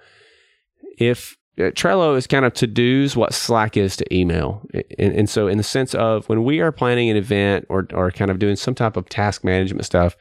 if 0.98 1.39
Trello 1.60 2.16
is 2.16 2.26
kind 2.26 2.46
of 2.46 2.54
to 2.54 2.68
dos 2.68 3.16
what 3.16 3.34
Slack 3.34 3.76
is 3.76 3.98
to 3.98 4.16
email. 4.16 4.62
And, 4.98 5.14
and, 5.14 5.30
so, 5.30 5.48
in 5.48 5.58
the 5.58 5.64
sense 5.64 5.94
of 5.94 6.28
when 6.30 6.44
we 6.44 6.62
are 6.62 6.72
planning 6.72 7.10
an 7.10 7.18
event 7.18 7.66
or, 7.70 7.88
or 7.94 8.12
kind 8.12 8.32
of 8.32 8.40
doing 8.40 8.56
some 8.56 8.76
type 8.76 8.96
of 8.96 9.10
task 9.10 9.44
management 9.44 9.86
stuff, 9.86 10.16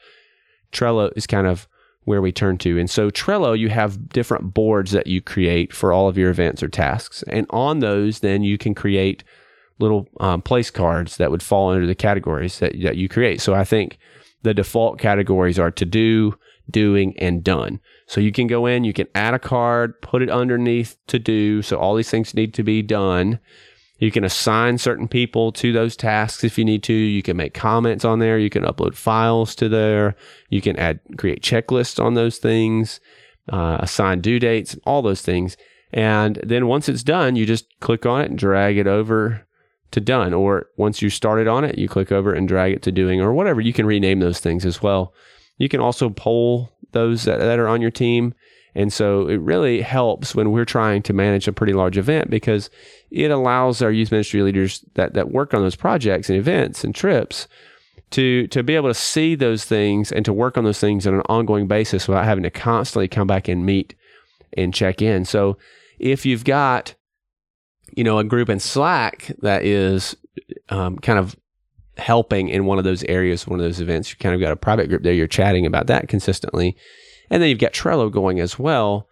Trello 0.71 1.11
is 1.15 1.25
kind 1.25 1.47
of 1.47 1.67
where 2.03 2.21
we 2.21 2.31
turn 2.31 2.57
to. 2.57 2.77
And 2.77 2.89
so, 2.89 3.09
Trello, 3.09 3.57
you 3.57 3.69
have 3.69 4.09
different 4.09 4.53
boards 4.53 4.91
that 4.91 5.07
you 5.07 5.21
create 5.21 5.73
for 5.73 5.93
all 5.93 6.09
of 6.09 6.17
your 6.17 6.29
events 6.29 6.61
or 6.61 6.67
tasks. 6.67 7.23
And 7.23 7.45
on 7.51 7.79
those, 7.79 8.19
then 8.19 8.43
you 8.43 8.57
can 8.57 8.75
create 8.75 9.23
little 9.79 10.07
um, 10.19 10.41
place 10.41 10.69
cards 10.69 11.17
that 11.17 11.31
would 11.31 11.43
fall 11.43 11.71
under 11.71 11.87
the 11.87 11.95
categories 11.95 12.59
that, 12.59 12.73
that 12.83 12.97
you 12.97 13.07
create. 13.07 13.39
So, 13.39 13.53
I 13.53 13.63
think 13.63 13.97
the 14.41 14.53
default 14.53 14.99
categories 14.99 15.57
are 15.57 15.71
to 15.71 15.85
do, 15.85 16.37
doing, 16.69 17.17
and 17.17 17.43
done. 17.43 17.79
So 18.09 18.19
you 18.19 18.31
can 18.31 18.47
go 18.47 18.65
in, 18.65 18.83
you 18.83 18.91
can 18.91 19.07
add 19.13 19.35
a 19.35 19.39
card, 19.39 20.01
put 20.01 20.23
it 20.23 20.31
underneath 20.31 20.97
to 21.07 21.19
do. 21.19 21.61
So 21.61 21.77
all 21.77 21.93
these 21.93 22.09
things 22.09 22.33
need 22.33 22.55
to 22.55 22.63
be 22.63 22.81
done. 22.81 23.39
You 23.99 24.09
can 24.09 24.23
assign 24.23 24.79
certain 24.79 25.07
people 25.07 25.51
to 25.51 25.71
those 25.71 25.95
tasks 25.95 26.43
if 26.43 26.57
you 26.57 26.65
need 26.65 26.81
to. 26.83 26.93
You 26.93 27.21
can 27.21 27.37
make 27.37 27.53
comments 27.53 28.03
on 28.03 28.17
there. 28.17 28.39
You 28.39 28.49
can 28.49 28.63
upload 28.63 28.95
files 28.95 29.53
to 29.55 29.69
there. 29.69 30.15
You 30.49 30.59
can 30.59 30.75
add, 30.77 31.01
create 31.17 31.43
checklists 31.43 32.03
on 32.03 32.15
those 32.15 32.39
things, 32.39 32.99
uh, 33.47 33.77
assign 33.79 34.21
due 34.21 34.39
dates, 34.39 34.75
all 34.85 35.03
those 35.03 35.21
things. 35.21 35.55
And 35.93 36.39
then 36.43 36.65
once 36.65 36.89
it's 36.89 37.03
done, 37.03 37.35
you 37.35 37.45
just 37.45 37.67
click 37.79 38.07
on 38.07 38.21
it 38.21 38.31
and 38.31 38.39
drag 38.39 38.79
it 38.79 38.87
over 38.87 39.45
to 39.91 40.01
done. 40.01 40.33
Or 40.33 40.65
once 40.77 41.03
you 41.03 41.11
started 41.11 41.47
on 41.47 41.63
it, 41.63 41.77
you 41.77 41.87
click 41.87 42.11
over 42.11 42.33
and 42.33 42.47
drag 42.47 42.73
it 42.73 42.81
to 42.83 42.91
doing 42.91 43.21
or 43.21 43.33
whatever. 43.33 43.61
You 43.61 43.73
can 43.73 43.85
rename 43.85 44.19
those 44.19 44.39
things 44.39 44.65
as 44.65 44.81
well. 44.81 45.13
You 45.59 45.69
can 45.69 45.79
also 45.79 46.09
poll 46.09 46.71
those 46.91 47.23
that, 47.23 47.39
that 47.39 47.59
are 47.59 47.67
on 47.67 47.81
your 47.81 47.91
team 47.91 48.33
And 48.75 48.93
so 48.93 49.27
it 49.27 49.41
really 49.41 49.81
helps 49.81 50.35
when 50.35 50.51
we're 50.51 50.65
trying 50.65 51.01
to 51.03 51.13
manage 51.13 51.47
a 51.47 51.53
pretty 51.53 51.73
large 51.73 51.97
event 51.97 52.29
because 52.29 52.69
it 53.11 53.31
allows 53.31 53.81
our 53.81 53.91
youth 53.91 54.11
ministry 54.11 54.41
leaders 54.41 54.85
that, 54.93 55.13
that 55.13 55.31
work 55.31 55.53
on 55.53 55.61
those 55.61 55.75
projects 55.75 56.29
and 56.29 56.37
events 56.37 56.83
and 56.83 56.93
trips 56.93 57.47
to 58.11 58.47
to 58.47 58.63
be 58.63 58.75
able 58.75 58.89
to 58.89 58.93
see 58.93 59.35
those 59.35 59.65
things 59.65 60.11
and 60.11 60.25
to 60.25 60.33
work 60.33 60.57
on 60.57 60.63
those 60.63 60.79
things 60.79 61.05
on 61.05 61.13
an 61.13 61.21
ongoing 61.29 61.67
basis 61.67 62.07
without 62.07 62.25
having 62.25 62.43
to 62.43 62.49
constantly 62.49 63.07
come 63.07 63.27
back 63.27 63.47
and 63.47 63.65
meet 63.65 63.95
and 64.57 64.73
check 64.73 65.01
in. 65.01 65.25
So 65.25 65.57
if 65.99 66.25
you've 66.25 66.43
got 66.43 66.95
you 67.95 68.03
know 68.03 68.17
a 68.19 68.23
group 68.23 68.49
in 68.49 68.59
Slack 68.59 69.31
that 69.41 69.63
is 69.63 70.15
um, 70.69 70.97
kind 70.97 71.19
of 71.19 71.35
helping 71.99 72.49
in 72.49 72.65
one 72.65 72.77
of 72.77 72.83
those 72.83 73.03
areas, 73.03 73.47
one 73.47 73.59
of 73.59 73.65
those 73.65 73.81
events, 73.81 74.09
you 74.09 74.17
kind 74.17 74.35
of 74.35 74.41
got 74.41 74.51
a 74.51 74.57
private 74.57 74.87
group 74.87 75.03
there. 75.03 75.13
You're 75.13 75.27
chatting 75.27 75.65
about 75.65 75.87
that 75.87 76.07
consistently, 76.07 76.75
and 77.29 77.41
then 77.41 77.49
you've 77.49 77.59
got 77.59 77.73
Trello 77.73 78.11
going 78.11 78.39
as 78.39 78.57
well. 78.57 79.07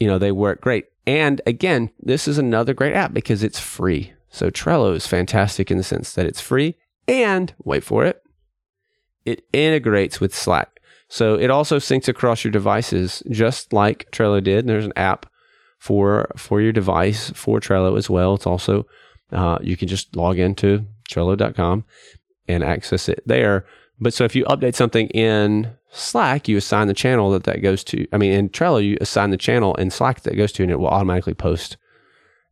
You 0.00 0.06
know 0.06 0.18
they 0.18 0.32
work 0.32 0.60
great. 0.60 0.86
And 1.06 1.40
again, 1.46 1.90
this 2.00 2.26
is 2.26 2.38
another 2.38 2.74
great 2.74 2.94
app 2.94 3.12
because 3.12 3.42
it's 3.42 3.60
free. 3.60 4.12
So 4.28 4.50
Trello 4.50 4.94
is 4.94 5.06
fantastic 5.06 5.70
in 5.70 5.78
the 5.78 5.84
sense 5.84 6.12
that 6.14 6.26
it's 6.26 6.40
free 6.40 6.76
and 7.08 7.54
wait 7.64 7.84
for 7.84 8.04
it, 8.04 8.22
it 9.24 9.44
integrates 9.52 10.20
with 10.20 10.34
Slack. 10.34 10.80
So 11.08 11.34
it 11.34 11.50
also 11.50 11.78
syncs 11.78 12.08
across 12.08 12.42
your 12.42 12.50
devices, 12.50 13.22
just 13.30 13.72
like 13.72 14.10
Trello 14.10 14.42
did. 14.42 14.66
There's 14.66 14.84
an 14.84 14.92
app 14.96 15.26
for 15.78 16.28
for 16.36 16.60
your 16.60 16.72
device 16.72 17.30
for 17.30 17.60
Trello 17.60 17.96
as 17.96 18.10
well. 18.10 18.34
It's 18.34 18.46
also 18.46 18.86
uh, 19.32 19.58
you 19.60 19.76
can 19.76 19.88
just 19.88 20.16
log 20.16 20.38
into 20.38 20.84
Trello.com 21.08 21.84
and 22.48 22.62
access 22.62 23.08
it 23.08 23.22
there. 23.26 23.66
But 23.98 24.14
so 24.14 24.24
if 24.24 24.36
you 24.36 24.44
update 24.44 24.74
something 24.74 25.08
in 25.08 25.72
Slack, 25.90 26.48
you 26.48 26.56
assign 26.56 26.88
the 26.88 26.94
channel 26.94 27.30
that 27.30 27.44
that 27.44 27.62
goes 27.62 27.82
to. 27.84 28.06
I 28.12 28.18
mean, 28.18 28.32
in 28.32 28.50
Trello, 28.50 28.84
you 28.84 28.98
assign 29.00 29.30
the 29.30 29.36
channel 29.36 29.74
in 29.76 29.90
Slack 29.90 30.20
that 30.22 30.36
goes 30.36 30.52
to, 30.52 30.62
and 30.62 30.70
it 30.70 30.78
will 30.78 30.88
automatically 30.88 31.34
post 31.34 31.76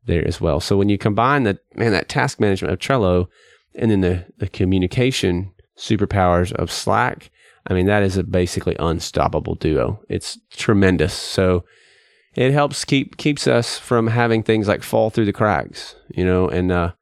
there 0.06 0.26
as 0.26 0.40
well. 0.40 0.60
So 0.60 0.76
when 0.76 0.88
you 0.88 0.98
combine 0.98 1.42
that, 1.44 1.58
man, 1.74 1.92
that 1.92 2.08
task 2.08 2.40
management 2.40 2.72
of 2.72 2.78
Trello 2.78 3.26
and 3.74 3.90
then 3.90 4.00
the, 4.00 4.26
the 4.38 4.48
communication 4.48 5.52
superpowers 5.76 6.52
of 6.52 6.70
Slack, 6.70 7.30
I 7.66 7.74
mean, 7.74 7.86
that 7.86 8.02
is 8.02 8.16
a 8.16 8.22
basically 8.22 8.76
unstoppable 8.78 9.54
duo. 9.54 10.00
It's 10.08 10.38
tremendous. 10.50 11.14
So 11.14 11.64
it 12.34 12.52
helps 12.52 12.84
keep 12.84 13.16
keeps 13.16 13.46
us 13.46 13.78
from 13.78 14.08
having 14.08 14.42
things 14.42 14.68
like 14.68 14.82
fall 14.82 15.10
through 15.10 15.24
the 15.26 15.32
cracks, 15.32 15.94
you 16.10 16.24
know, 16.24 16.48
and 16.48 16.72
uh, 16.72 16.92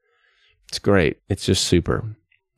it's 0.73 0.79
great. 0.79 1.19
It's 1.29 1.45
just 1.45 1.65
super. 1.65 2.03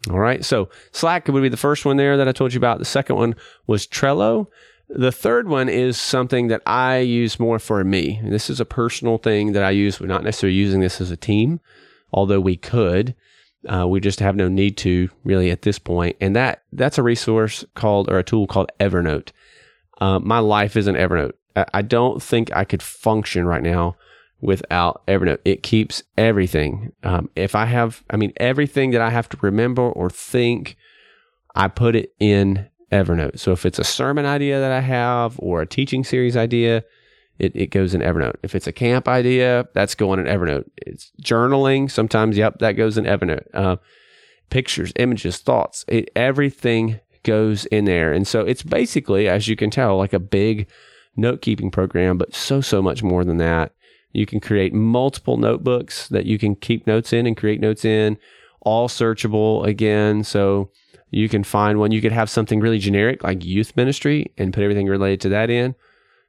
All 0.09 0.21
right. 0.21 0.45
So 0.45 0.69
Slack 0.93 1.27
would 1.27 1.43
be 1.43 1.49
the 1.49 1.57
first 1.57 1.85
one 1.85 1.97
there 1.97 2.17
that 2.17 2.29
I 2.29 2.33
told 2.33 2.55
you 2.55 2.59
about. 2.59 2.79
The 2.79 2.85
second 2.85 3.17
one 3.17 3.35
was 3.67 3.89
Trello. 3.89 4.47
The 4.89 5.11
third 5.11 5.49
one 5.49 5.69
is 5.69 5.99
something 5.99 6.47
that 6.47 6.63
I 6.65 6.99
use 6.99 7.41
more 7.41 7.59
for 7.59 7.83
me. 7.83 8.21
This 8.23 8.49
is 8.49 8.61
a 8.61 8.65
personal 8.65 9.19
thing 9.19 9.51
that 9.51 9.65
I 9.65 9.71
use. 9.71 9.99
We're 9.99 10.07
not 10.07 10.23
necessarily 10.23 10.57
using 10.57 10.79
this 10.79 11.01
as 11.01 11.11
a 11.11 11.17
team, 11.17 11.59
although 12.13 12.39
we 12.39 12.57
could. 12.57 13.17
Uh, 13.69 13.89
we 13.89 13.99
just 13.99 14.21
have 14.21 14.37
no 14.37 14.47
need 14.47 14.77
to 14.77 15.09
really 15.25 15.51
at 15.51 15.63
this 15.63 15.81
point. 15.81 16.17
And 16.21 16.37
that 16.37 16.63
that's 16.71 16.99
a 16.99 17.03
resource 17.03 17.65
called 17.75 18.09
or 18.09 18.19
a 18.19 18.23
tool 18.23 18.47
called 18.47 18.71
Evernote. 18.79 19.33
Uh, 20.01 20.21
my 20.21 20.39
life 20.39 20.77
is 20.77 20.87
an 20.87 20.95
Evernote. 20.95 21.33
I, 21.57 21.65
I 21.75 21.83
don't 21.83 22.23
think 22.23 22.55
I 22.55 22.63
could 22.63 22.81
function 22.81 23.45
right 23.45 23.63
now 23.63 23.97
without 24.41 25.07
Evernote. 25.07 25.39
It 25.45 25.63
keeps 25.63 26.03
everything. 26.19 26.93
Um, 27.03 27.31
if 27.35 27.55
I 27.55 27.65
have, 27.67 28.03
I 28.11 28.17
mean, 28.17 28.33
everything 28.37 28.91
that 28.91 29.01
I 29.01 29.11
have 29.11 29.29
to 29.31 29.39
remember 29.41 29.83
or 29.83 30.11
think, 30.11 30.77
I 31.55 31.69
put 31.69 31.97
it 31.97 32.15
in 32.19 32.69
Evernote. 32.93 33.39
So 33.39 33.53
if 33.53 33.65
it's 33.65 33.79
a 33.79 33.85
sermon 33.85 34.27
idea 34.27 34.61
that 34.61 34.73
I 34.73 34.81
have 34.81 35.39
or 35.39 35.63
a 35.63 35.67
teaching 35.67 36.05
series 36.05 36.37
idea, 36.37 36.85
it, 37.39 37.55
it 37.57 37.67
goes 37.69 37.95
in 37.95 38.01
Evernote. 38.01 38.37
If 38.43 38.55
it's 38.55 38.67
a 38.67 38.73
camp 38.73 39.09
idea, 39.09 39.67
that's 39.75 39.95
going 39.95 40.21
in 40.21 40.27
Evernote. 40.27 40.71
It's 40.77 41.11
journaling. 41.23 41.91
Sometimes, 41.91 42.37
yep, 42.37 42.59
that 42.59 42.73
goes 42.73 42.99
in 42.99 43.05
Evernote. 43.05 43.47
Uh, 43.53 43.77
pictures, 44.51 44.93
images, 44.97 45.39
thoughts, 45.39 45.85
it, 45.89 46.11
everything 46.15 47.01
goes 47.25 47.65
in 47.67 47.87
there. 47.87 48.13
And 48.13 48.27
so 48.29 48.41
it's 48.43 48.63
basically, 48.63 49.29
as 49.29 49.49
you 49.49 49.57
can 49.57 49.71
tell, 49.71 49.97
like 49.97 50.13
a 50.13 50.21
big 50.21 50.69
note 51.17 51.41
keeping 51.41 51.71
program, 51.71 52.19
but 52.19 52.35
so, 52.35 52.61
so 52.61 52.83
much 52.83 53.03
more 53.03 53.25
than 53.25 53.39
that. 53.39 53.73
You 54.15 54.25
can 54.25 54.41
create 54.41 54.73
multiple 54.73 55.37
notebooks 55.37 56.09
that 56.09 56.25
you 56.25 56.39
can 56.39 56.55
keep 56.55 56.87
notes 56.87 57.13
in 57.13 57.27
and 57.27 57.37
create 57.37 57.61
notes 57.61 57.85
in, 57.85 58.17
all 58.63 58.89
searchable 58.89 59.67
again. 59.67 60.25
So 60.25 60.71
you 61.11 61.29
can 61.29 61.45
find 61.45 61.79
one. 61.79 61.93
You 61.93 62.01
could 62.01 62.13
have 62.13 62.31
something 62.31 62.61
really 62.61 62.79
generic 62.79 63.23
like 63.23 63.45
youth 63.45 63.77
ministry 63.77 64.33
and 64.39 64.55
put 64.55 64.63
everything 64.63 64.87
related 64.87 65.21
to 65.23 65.29
that 65.29 65.51
in 65.51 65.75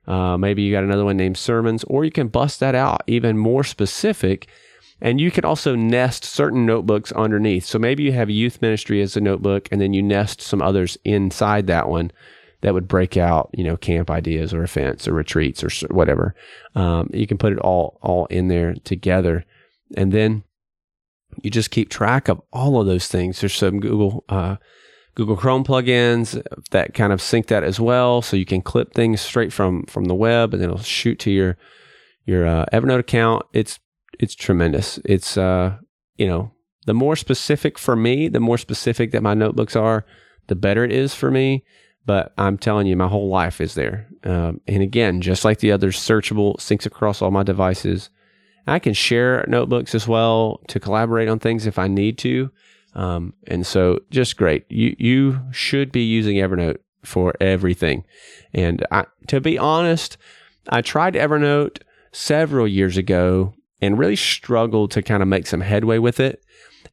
uh, 0.08 0.38
maybe 0.38 0.62
you 0.62 0.72
got 0.72 0.84
another 0.84 1.06
one 1.06 1.18
named 1.18 1.38
sermons, 1.38 1.84
or 1.86 2.06
you 2.06 2.12
can 2.12 2.28
bust 2.28 2.60
that 2.60 2.76
out 2.76 3.04
even 3.08 3.38
more 3.38 3.64
specific. 3.64 4.48
And 5.02 5.20
you 5.20 5.30
can 5.30 5.44
also 5.44 5.76
nest 5.76 6.24
certain 6.24 6.66
notebooks 6.66 7.12
underneath. 7.12 7.66
So 7.66 7.78
maybe 7.78 8.04
you 8.04 8.14
have 8.14 8.30
youth 8.30 8.62
ministry 8.62 9.02
as 9.02 9.18
a 9.18 9.22
notebook, 9.22 9.68
and 9.72 9.82
then 9.82 9.94
you 9.94 10.02
nest 10.02 10.42
some 10.42 10.62
others 10.62 10.98
inside 11.04 11.68
that 11.68 11.90
one 11.90 12.12
that 12.62 12.74
would 12.74 12.88
break 12.88 13.18
out, 13.18 13.50
you 13.54 13.64
know, 13.64 13.78
camp 13.78 14.10
ideas 14.10 14.54
or 14.54 14.64
events 14.64 15.08
or 15.08 15.14
retreats 15.14 15.64
or 15.64 15.70
whatever. 15.94 16.36
Um, 16.74 17.10
you 17.14 17.28
can 17.28 17.38
put 17.38 17.54
it 17.54 17.60
all 17.60 18.00
all 18.02 18.26
in 18.28 18.48
there 18.48 18.74
together, 18.84 19.46
and 19.96 20.12
then 20.12 20.44
you 21.42 21.50
just 21.50 21.72
keep 21.72 21.90
track 21.90 22.28
of 22.28 22.42
all 22.52 22.80
of 22.80 22.88
those 22.88 23.08
things. 23.08 23.40
There's 23.40 23.56
some 23.56 23.80
Google 23.80 24.24
uh, 24.30 24.58
Google 25.16 25.38
Chrome 25.38 25.64
plugins 25.64 26.42
that 26.72 26.94
kind 26.94 27.14
of 27.14 27.22
sync 27.22 27.48
that 27.48 27.64
as 27.64 27.80
well, 27.80 28.22
so 28.22 28.38
you 28.38 28.46
can 28.46 28.62
clip 28.62 28.94
things 28.94 29.22
straight 29.22 29.54
from 29.54 29.86
from 29.86 30.06
the 30.06 30.16
web, 30.16 30.54
and 30.54 30.62
it'll 30.62 30.78
shoot 30.78 31.20
to 31.20 31.32
your 31.32 31.58
your 32.26 32.46
uh, 32.46 32.66
Evernote 32.74 33.00
account. 33.00 33.46
It's 33.54 33.80
it's 34.20 34.36
tremendous. 34.36 35.00
It's 35.06 35.38
uh 35.38 35.78
you 36.18 36.28
know 36.28 36.52
the 36.86 36.94
more 36.94 37.16
specific 37.16 37.78
for 37.78 37.96
me, 37.96 38.28
the 38.28 38.40
more 38.40 38.58
specific 38.58 39.12
that 39.12 39.24
my 39.24 39.34
notebooks 39.34 39.76
are, 39.76 40.06
the 40.48 40.56
better 40.56 40.84
it 40.84 40.92
is 40.92 41.16
for 41.16 41.32
me. 41.32 41.64
But 42.06 42.34
I'm 42.38 42.58
telling 42.58 42.88
you, 42.88 42.96
my 42.96 43.08
whole 43.08 43.30
life 43.30 43.60
is 43.60 43.74
there. 43.74 44.08
Um, 44.24 44.62
and 44.68 44.84
again, 44.84 45.22
just 45.22 45.44
like 45.44 45.60
the 45.60 45.72
others, 45.72 45.98
searchable, 45.98 46.58
syncs 46.58 46.86
across 46.86 47.22
all 47.22 47.32
my 47.32 47.44
devices. 47.44 48.10
I 48.68 48.80
can 48.80 48.94
share 48.94 49.46
notebooks 49.48 49.94
as 49.96 50.08
well 50.08 50.62
to 50.68 50.80
collaborate 50.80 51.28
on 51.30 51.40
things 51.40 51.66
if 51.66 51.78
I 51.80 51.88
need 51.88 52.18
to. 52.20 52.52
Um, 52.94 53.34
and 53.48 53.66
so 53.66 54.00
just 54.10 54.38
great. 54.38 54.66
You, 54.70 54.96
you 54.98 55.42
should 55.52 55.92
be 55.92 56.04
using 56.04 56.38
Evernote 56.38 56.78
for 57.04 57.34
everything. 57.40 58.06
And 58.54 58.86
I, 58.92 59.06
to 59.28 59.42
be 59.42 59.58
honest, 59.58 60.18
I 60.70 60.82
tried 60.82 61.14
Evernote 61.14 61.82
several 62.12 62.68
years 62.68 62.98
ago 62.98 63.54
and 63.82 64.00
really 64.00 64.16
struggled 64.16 64.92
to 64.92 65.02
kind 65.02 65.22
of 65.22 65.28
make 65.28 65.46
some 65.48 65.62
headway 65.62 65.98
with 65.98 66.20
it. 66.20 66.44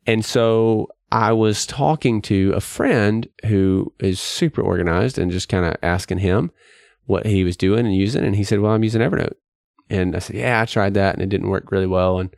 And 0.07 0.25
so 0.25 0.88
I 1.12 1.33
was 1.33 1.66
talking 1.66 2.23
to 2.23 2.54
a 2.57 2.61
friend 2.61 3.28
who 3.45 3.92
is 4.00 4.19
super 4.19 4.62
organized 4.62 5.19
and 5.19 5.31
just 5.31 5.50
kind 5.50 5.66
of 5.66 5.76
asking 5.83 6.19
him 6.19 6.50
what 7.04 7.26
he 7.26 7.45
was 7.45 7.54
doing 7.54 7.85
and 7.85 7.95
using. 7.95 8.25
And 8.25 8.35
he 8.35 8.45
said, 8.45 8.61
Well, 8.61 8.73
I'm 8.73 8.83
using 8.83 9.02
Evernote. 9.02 9.35
And 9.90 10.16
I 10.16 10.21
said, 10.21 10.37
Yeah, 10.37 10.62
I 10.62 10.64
tried 10.64 10.95
that 10.95 11.14
and 11.14 11.23
it 11.23 11.28
didn't 11.28 11.50
work 11.50 11.71
really 11.71 11.87
well. 11.87 12.19
And 12.19 12.35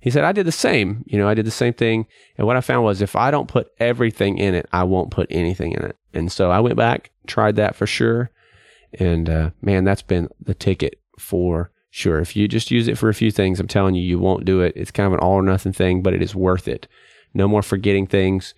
he 0.00 0.08
said, 0.08 0.24
I 0.24 0.32
did 0.32 0.46
the 0.46 0.52
same. 0.52 1.04
You 1.06 1.18
know, 1.18 1.28
I 1.28 1.34
did 1.34 1.44
the 1.44 1.50
same 1.50 1.74
thing. 1.74 2.06
And 2.38 2.46
what 2.46 2.56
I 2.56 2.62
found 2.62 2.84
was 2.84 3.02
if 3.02 3.14
I 3.14 3.30
don't 3.30 3.48
put 3.48 3.70
everything 3.78 4.38
in 4.38 4.54
it, 4.54 4.66
I 4.72 4.84
won't 4.84 5.10
put 5.10 5.26
anything 5.28 5.72
in 5.72 5.84
it. 5.84 5.96
And 6.14 6.32
so 6.32 6.50
I 6.50 6.60
went 6.60 6.76
back, 6.76 7.10
tried 7.26 7.56
that 7.56 7.76
for 7.76 7.86
sure. 7.86 8.30
And 8.94 9.28
uh, 9.28 9.50
man, 9.60 9.84
that's 9.84 10.00
been 10.00 10.28
the 10.40 10.54
ticket 10.54 10.98
for 11.18 11.70
sure. 11.90 12.20
If 12.20 12.34
you 12.34 12.48
just 12.48 12.70
use 12.70 12.88
it 12.88 12.96
for 12.96 13.10
a 13.10 13.14
few 13.14 13.30
things, 13.30 13.60
I'm 13.60 13.68
telling 13.68 13.94
you, 13.94 14.02
you 14.02 14.18
won't 14.18 14.46
do 14.46 14.62
it. 14.62 14.72
It's 14.74 14.90
kind 14.90 15.06
of 15.06 15.12
an 15.12 15.18
all 15.18 15.34
or 15.34 15.42
nothing 15.42 15.74
thing, 15.74 16.00
but 16.00 16.14
it 16.14 16.22
is 16.22 16.34
worth 16.34 16.66
it. 16.66 16.88
No 17.34 17.48
more 17.48 17.62
forgetting 17.62 18.06
things. 18.06 18.54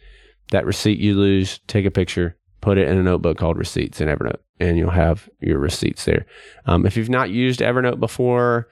That 0.51 0.67
receipt 0.67 0.99
you 0.99 1.15
lose, 1.15 1.61
take 1.67 1.85
a 1.85 1.91
picture, 1.91 2.37
put 2.61 2.79
it 2.79 2.89
in 2.89 2.97
a 2.97 3.03
notebook 3.03 3.37
called 3.37 3.59
Receipts 3.59 4.01
in 4.01 4.09
Evernote, 4.09 4.41
and 4.59 4.79
you'll 4.79 4.91
have 4.91 5.29
your 5.41 5.59
receipts 5.59 6.05
there. 6.05 6.27
Um, 6.67 6.87
if 6.87 6.97
you've 6.97 7.11
not 7.11 7.31
used 7.31 7.61
Evernote 7.61 8.01
before, 8.01 8.69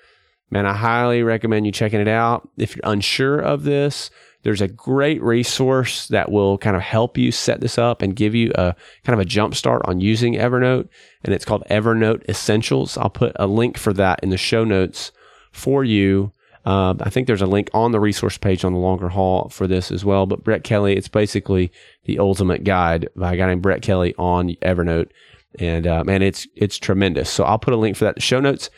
man, 0.50 0.64
I 0.64 0.72
highly 0.74 1.22
recommend 1.22 1.66
you 1.66 1.72
checking 1.72 2.00
it 2.00 2.08
out. 2.08 2.48
If 2.56 2.76
you're 2.76 2.90
unsure 2.90 3.38
of 3.38 3.64
this, 3.64 4.10
there's 4.42 4.60
a 4.60 4.68
great 4.68 5.20
resource 5.22 6.06
that 6.08 6.30
will 6.30 6.56
kind 6.56 6.76
of 6.76 6.82
help 6.82 7.18
you 7.18 7.32
set 7.32 7.60
this 7.60 7.78
up 7.78 8.00
and 8.00 8.14
give 8.14 8.34
you 8.34 8.52
a 8.54 8.76
kind 9.04 9.14
of 9.14 9.18
a 9.18 9.24
jump 9.24 9.56
start 9.56 9.82
on 9.86 10.00
using 10.00 10.34
Evernote. 10.34 10.88
And 11.24 11.34
it's 11.34 11.44
called 11.44 11.64
Evernote 11.68 12.28
Essentials. 12.28 12.96
I'll 12.96 13.10
put 13.10 13.32
a 13.36 13.48
link 13.48 13.76
for 13.76 13.92
that 13.94 14.20
in 14.22 14.30
the 14.30 14.36
show 14.36 14.62
notes 14.64 15.10
for 15.50 15.82
you. 15.82 16.30
Uh, 16.66 16.94
I 17.00 17.10
think 17.10 17.28
there's 17.28 17.42
a 17.42 17.46
link 17.46 17.70
on 17.72 17.92
the 17.92 18.00
resource 18.00 18.36
page 18.36 18.64
on 18.64 18.72
the 18.72 18.80
longer 18.80 19.08
haul 19.08 19.48
for 19.50 19.68
this 19.68 19.92
as 19.92 20.04
well. 20.04 20.26
But 20.26 20.42
Brett 20.42 20.64
Kelly, 20.64 20.96
it's 20.96 21.08
basically 21.08 21.70
the 22.04 22.18
ultimate 22.18 22.64
guide 22.64 23.08
by 23.14 23.34
a 23.34 23.36
guy 23.36 23.46
named 23.46 23.62
Brett 23.62 23.82
Kelly 23.82 24.14
on 24.18 24.48
Evernote. 24.62 25.10
And 25.60 25.86
uh, 25.86 26.02
man, 26.04 26.22
it's 26.22 26.46
it's 26.56 26.76
tremendous. 26.76 27.30
So 27.30 27.44
I'll 27.44 27.58
put 27.58 27.72
a 27.72 27.78
link 27.78 27.96
for 27.96 28.04
that 28.04 28.16
the 28.16 28.20
show 28.20 28.40
notes. 28.40 28.68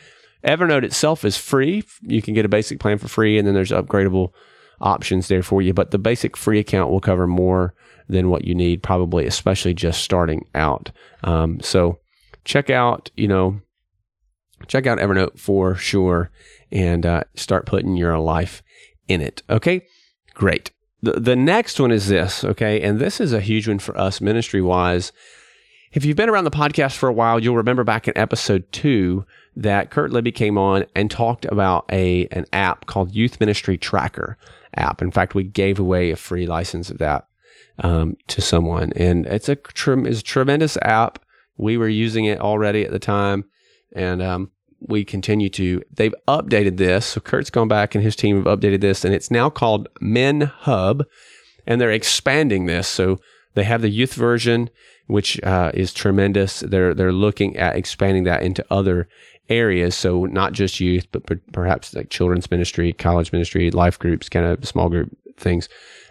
Evernote 0.45 0.83
itself 0.83 1.25
is 1.25 1.35
free. 1.35 1.83
You 2.01 2.21
can 2.21 2.35
get 2.35 2.45
a 2.45 2.49
basic 2.49 2.79
plan 2.79 2.99
for 2.99 3.07
free, 3.07 3.37
and 3.37 3.45
then 3.45 3.55
there's 3.55 3.71
upgradable 3.71 4.33
options 4.79 5.27
there 5.27 5.43
for 5.43 5.61
you. 5.61 5.73
But 5.73 5.91
the 5.91 5.97
basic 5.97 6.37
free 6.37 6.59
account 6.59 6.91
will 6.91 7.01
cover 7.01 7.27
more 7.27 7.73
than 8.07 8.29
what 8.29 8.45
you 8.45 8.55
need, 8.55 8.81
probably, 8.83 9.25
especially 9.25 9.73
just 9.73 10.01
starting 10.01 10.45
out. 10.55 10.91
Um, 11.23 11.59
so 11.59 11.99
check 12.45 12.69
out, 12.69 13.11
you 13.17 13.27
know, 13.27 13.61
check 14.67 14.87
out 14.87 14.99
Evernote 14.99 15.39
for 15.39 15.75
sure 15.75 16.31
and 16.71 17.05
uh, 17.05 17.23
start 17.35 17.65
putting 17.65 17.95
your 17.95 18.17
life 18.19 18.61
in 19.07 19.21
it. 19.21 19.43
Okay, 19.49 19.85
great. 20.33 20.71
The, 21.01 21.13
the 21.13 21.35
next 21.35 21.79
one 21.79 21.91
is 21.91 22.07
this, 22.07 22.43
okay, 22.43 22.81
and 22.81 22.99
this 22.99 23.19
is 23.19 23.33
a 23.33 23.41
huge 23.41 23.67
one 23.67 23.79
for 23.79 23.97
us 23.97 24.21
ministry 24.21 24.61
wise. 24.61 25.11
If 25.91 26.05
you've 26.05 26.17
been 26.17 26.29
around 26.29 26.43
the 26.43 26.51
podcast 26.51 26.97
for 26.97 27.09
a 27.09 27.13
while, 27.13 27.39
you'll 27.39 27.55
remember 27.55 27.83
back 27.83 28.07
in 28.07 28.17
episode 28.17 28.71
two 28.71 29.25
that 29.55 29.89
Kurt 29.89 30.11
Libby 30.11 30.31
came 30.31 30.57
on 30.57 30.85
and 30.95 31.09
talked 31.09 31.45
about 31.45 31.85
a 31.91 32.27
an 32.27 32.45
app 32.53 32.85
called 32.85 33.15
Youth 33.15 33.39
Ministry 33.39 33.77
Tracker 33.77 34.37
app. 34.75 35.01
In 35.01 35.09
fact, 35.09 35.33
we 35.33 35.43
gave 35.43 35.79
away 35.79 36.11
a 36.11 36.15
free 36.15 36.45
license 36.45 36.91
of 36.91 36.99
that 36.99 37.27
um, 37.79 38.17
to 38.27 38.41
someone, 38.41 38.93
and 38.95 39.25
it's 39.25 39.49
a, 39.49 39.57
it's 39.57 40.19
a 40.19 40.23
tremendous 40.23 40.77
app. 40.83 41.19
We 41.57 41.75
were 41.75 41.89
using 41.89 42.25
it 42.25 42.39
already 42.39 42.85
at 42.85 42.91
the 42.91 42.99
time, 42.99 43.45
and 43.93 44.21
um, 44.21 44.51
we 44.79 45.03
continue 45.03 45.49
to. 45.49 45.81
They've 45.91 46.15
updated 46.27 46.77
this. 46.77 47.05
So 47.07 47.21
Kurt's 47.21 47.49
gone 47.49 47.67
back 47.67 47.95
and 47.95 48.03
his 48.03 48.15
team 48.15 48.43
have 48.43 48.59
updated 48.59 48.81
this, 48.81 49.03
and 49.03 49.13
it's 49.13 49.31
now 49.31 49.49
called 49.49 49.87
MinHub, 50.01 51.03
and 51.67 51.81
they're 51.81 51.91
expanding 51.91 52.65
this. 52.65 52.87
So 52.87 53.19
they 53.55 53.63
have 53.63 53.81
the 53.81 53.89
youth 53.89 54.13
version, 54.13 54.69
which 55.07 55.41
uh, 55.43 55.71
is 55.73 55.93
tremendous. 55.93 56.61
They're 56.61 56.93
they're 56.93 57.11
looking 57.11 57.57
at 57.57 57.75
expanding 57.75 58.23
that 58.25 58.43
into 58.43 58.65
other 58.69 59.09
areas. 59.49 59.95
So 59.95 60.25
not 60.25 60.53
just 60.53 60.79
youth, 60.79 61.07
but 61.11 61.25
per- 61.25 61.41
perhaps 61.51 61.93
like 61.93 62.09
children's 62.09 62.49
ministry, 62.51 62.93
college 62.93 63.31
ministry, 63.31 63.71
life 63.71 63.97
groups, 63.99 64.29
kind 64.29 64.45
of 64.45 64.65
small 64.67 64.89
group 64.89 65.15
things. 65.37 65.67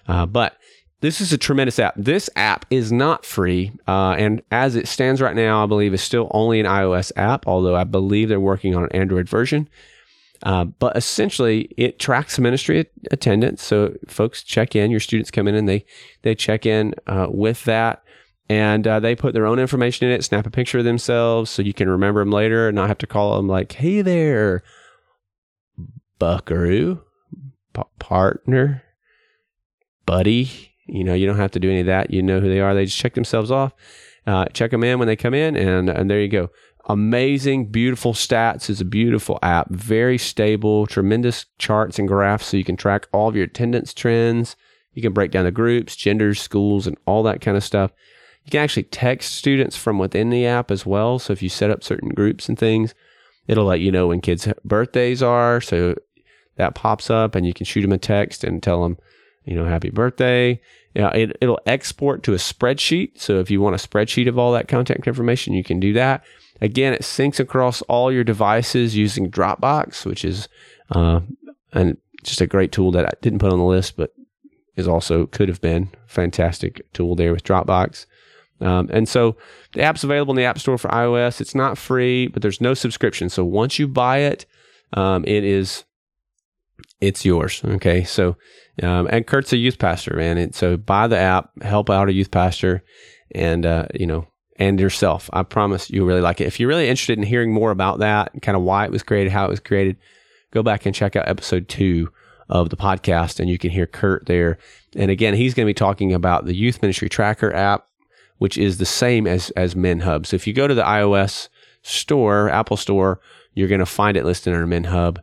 Uh, 0.09 0.27
but 0.27 0.58
this 1.01 1.21
is 1.21 1.33
a 1.33 1.39
tremendous 1.39 1.79
app. 1.79 1.95
This 1.97 2.29
app 2.35 2.67
is 2.71 2.91
not 2.91 3.25
free, 3.25 3.73
uh, 3.87 4.17
and 4.19 4.43
as 4.51 4.75
it 4.75 4.89
stands 4.89 5.21
right 5.21 5.37
now, 5.37 5.63
I 5.63 5.67
believe 5.67 5.95
is 5.95 6.03
still 6.03 6.29
only 6.33 6.59
an 6.59 6.67
iOS 6.67 7.13
app. 7.17 7.47
Although 7.47 7.77
I 7.77 7.85
believe 7.85 8.29
they're 8.29 8.41
working 8.41 8.75
on 8.75 8.85
an 8.85 8.93
Android 8.93 9.29
version. 9.29 9.69
Uh, 10.43 10.65
but 10.65 10.97
essentially, 10.97 11.63
it 11.77 11.99
tracks 11.99 12.39
ministry 12.39 12.87
attendance. 13.11 13.63
So 13.63 13.95
folks 14.07 14.43
check 14.43 14.77
in. 14.77 14.91
Your 14.91 15.01
students 15.01 15.31
come 15.31 15.49
in 15.49 15.55
and 15.55 15.69
they 15.69 15.85
they 16.23 16.35
check 16.35 16.65
in 16.65 16.95
uh, 17.07 17.27
with 17.29 17.65
that, 17.65 18.03
and 18.49 18.87
uh, 18.87 19.01
they 19.01 19.17
put 19.17 19.35
their 19.35 19.47
own 19.47 19.59
information 19.59 20.09
in 20.09 20.13
it. 20.15 20.25
Snap 20.25 20.47
a 20.47 20.51
picture 20.51 20.79
of 20.79 20.85
themselves 20.85 21.51
so 21.51 21.63
you 21.63 21.75
can 21.75 21.89
remember 21.89 22.21
them 22.21 22.31
later 22.31 22.69
and 22.69 22.77
not 22.77 22.89
have 22.89 22.99
to 22.99 23.07
call 23.07 23.37
them 23.37 23.49
like, 23.49 23.73
"Hey 23.73 24.01
there, 24.01 24.63
Buckaroo, 26.19 27.03
p- 27.73 27.83
partner, 27.99 28.83
buddy." 30.07 30.75
You 30.89 31.05
know, 31.05 31.15
you 31.15 31.27
don't 31.27 31.37
have 31.37 31.51
to 31.53 31.61
do 31.61 31.71
any 31.71 31.81
of 31.81 31.87
that. 31.87 32.11
You 32.11 32.23
know 32.23 32.41
who 32.41 32.49
they 32.49 32.61
are. 32.61 32.75
They 32.75 32.87
just 32.87 32.99
check 32.99 33.15
themselves 33.15 33.51
off, 33.51 33.73
uh, 34.27 34.47
check 34.47 34.71
them 34.71 34.85
in 34.85 34.99
when 34.99 35.09
they 35.09 35.17
come 35.17 35.35
in, 35.35 35.57
and 35.57 35.89
and 35.89 36.11
there 36.11 36.21
you 36.21 36.29
go. 36.29 36.51
Amazing, 36.87 37.71
beautiful 37.71 38.15
stats. 38.15 38.71
It's 38.71 38.81
a 38.81 38.85
beautiful 38.85 39.39
app. 39.43 39.69
Very 39.71 40.17
stable, 40.17 40.87
tremendous 40.87 41.45
charts 41.59 41.99
and 41.99 42.09
graphs, 42.09 42.47
so 42.47 42.57
you 42.57 42.65
can 42.65 42.77
track 42.77 43.07
all 43.13 43.29
of 43.29 43.37
your 43.37 43.45
attendance 43.45 43.93
trends. 43.93 44.57
You 44.95 45.03
can 45.03 45.13
break 45.13 45.31
down 45.31 45.45
the 45.45 45.51
groups, 45.51 45.95
genders, 45.95 46.41
schools, 46.41 46.87
and 46.87 46.97
all 47.07 47.23
that 47.25 47.43
kind 47.43 47.57
of 47.57 47.63
stuff. 47.63 47.93
You 48.45 48.51
can 48.51 48.65
actually 48.65 48.85
text 48.85 49.35
students 49.35 49.77
from 49.77 49.99
within 49.99 50.31
the 50.31 50.47
app 50.47 50.71
as 50.71 50.87
well. 50.87 51.19
So 51.19 51.35
if 51.35 51.43
you 51.43 51.51
set 51.51 51.71
up 51.71 51.85
certain 51.85 52.09
groups 52.09 52.49
and 52.49 52.59
things, 52.59 52.95
it'll 53.47 53.67
let 53.67 53.81
you 53.81 53.93
know 53.93 54.07
when 54.07 54.23
kids' 54.23 54.49
birthdays 54.65 55.23
are. 55.23 55.61
So 55.61 55.95
that 56.57 56.75
pops 56.75 57.11
up, 57.11 57.35
and 57.35 57.47
you 57.47 57.53
can 57.53 57.67
shoot 57.67 57.83
them 57.83 57.93
a 57.93 57.99
text 57.99 58.43
and 58.43 58.63
tell 58.63 58.83
them 58.83 58.97
you 59.49 59.55
know, 59.55 59.65
happy 59.65 59.91
birthday. 59.91 60.61
Yeah, 60.95 61.11
it, 61.11 61.37
it'll 61.41 61.61
export 61.67 62.23
to 62.25 62.35
a 62.35 62.37
spreadsheet. 62.37 63.19
So 63.19 63.39
if 63.39 63.51
you 63.51 63.61
want 63.61 63.75
a 63.75 63.89
spreadsheet 63.89 64.29
of 64.29 64.39
all 64.39 64.53
that 64.53 64.69
contact 64.69 65.07
information, 65.07 65.55
you 65.55 65.65
can 65.65 65.81
do 65.81 65.93
that. 65.95 66.25
Again, 66.61 66.93
it 66.93 67.03
syncs 67.03 67.41
across 67.41 67.83
all 67.83 68.13
your 68.13 68.25
devices 68.25 68.97
using 68.97 69.31
Dropbox, 69.31 70.05
which 70.05 70.25
is 70.25 70.49
uh, 70.91 71.21
and 71.73 71.97
just 72.23 72.41
a 72.41 72.47
great 72.47 72.73
tool 72.73 72.91
that 72.93 73.07
I 73.07 73.13
didn't 73.23 73.39
put 73.39 73.53
on 73.53 73.59
the 73.59 73.65
list, 73.65 73.97
but 73.97 74.13
is 74.77 74.89
also 74.89 75.27
could 75.27 75.49
have 75.49 75.61
been 75.61 75.91
fantastic 76.07 76.93
tool 76.93 77.15
there 77.15 77.33
with 77.33 77.45
Dropbox. 77.45 78.07
Um, 78.61 78.91
and 78.93 79.09
so 79.09 79.37
the 79.73 79.83
app's 79.83 80.05
available 80.05 80.33
in 80.33 80.37
the 80.37 80.45
App 80.45 80.59
Store 80.59 80.79
for 80.79 80.89
iOS. 80.89 81.41
It's 81.41 81.55
not 81.55 81.79
free, 81.79 82.27
but 82.27 82.43
there's 82.43 82.61
no 82.61 82.75
subscription. 82.75 83.29
So 83.29 83.45
once 83.45 83.79
you 83.79 83.87
buy 83.87 84.19
it, 84.19 84.47
um, 84.95 85.25
it 85.25 85.45
is 85.45 85.85
it's 87.01 87.25
yours. 87.25 87.63
Okay, 87.65 88.05
so 88.05 88.37
um, 88.83 89.09
and 89.11 89.27
Kurt's 89.27 89.53
a 89.53 89.57
youth 89.57 89.79
pastor, 89.79 90.15
man. 90.17 90.39
And 90.39 90.55
so 90.55 90.77
buy 90.77 91.07
the 91.07 91.19
app, 91.19 91.51
help 91.63 91.91
out 91.91 92.09
a 92.09 92.13
youth 92.13 92.31
pastor, 92.31 92.83
and 93.35 93.67
uh, 93.67 93.87
you 93.95 94.07
know, 94.07 94.27
and 94.57 94.79
yourself. 94.79 95.31
I 95.33 95.43
promise 95.43 95.91
you'll 95.91 96.07
really 96.07 96.21
like 96.21 96.41
it. 96.41 96.47
If 96.47 96.61
you're 96.61 96.69
really 96.69 96.89
interested 96.89 97.19
in 97.19 97.25
hearing 97.25 97.53
more 97.53 97.71
about 97.71 98.01
that, 98.01 98.33
kind 98.43 98.57
of 98.57 98.63
why 98.63 98.85
it 98.85 98.91
was 98.91 99.03
created, 99.03 99.33
how 99.33 99.47
it 99.47 99.51
was 99.51 99.61
created, 99.61 99.97
go 100.51 100.63
back 100.63 100.87
and 100.87 100.95
check 100.95 101.17
out 101.17 101.29
episode 101.29 101.69
two 101.69 102.11
of 102.49 102.71
the 102.71 102.77
podcast, 102.77 103.41
and 103.41 103.51
you 103.51 103.59
can 103.59 103.71
hear 103.71 103.87
Kurt 103.87 104.27
there. 104.27 104.59
And 104.97 105.11
again, 105.11 105.35
he's 105.35 105.55
going 105.55 105.67
to 105.67 105.71
be 105.71 105.75
talking 105.75 106.13
about 106.13 106.47
the 106.47 106.55
Youth 106.55 106.81
Ministry 106.81 107.09
Tracker 107.09 107.55
app, 107.55 107.87
which 108.39 108.57
is 108.57 108.79
the 108.79 108.87
same 108.87 109.27
as 109.27 109.51
as 109.51 109.75
MinHub. 109.75 110.27
So 110.27 110.37
if 110.37 110.47
you 110.47 110.53
go 110.53 110.67
to 110.67 110.75
the 110.75 110.83
iOS 110.83 111.49
store, 111.83 112.49
Apple 112.49 112.77
Store, 112.77 113.21
you're 113.55 113.69
going 113.69 113.81
to 113.81 113.87
find 113.87 114.17
it 114.17 114.25
listed 114.25 114.55
under 114.55 114.67
MinHub, 114.67 115.19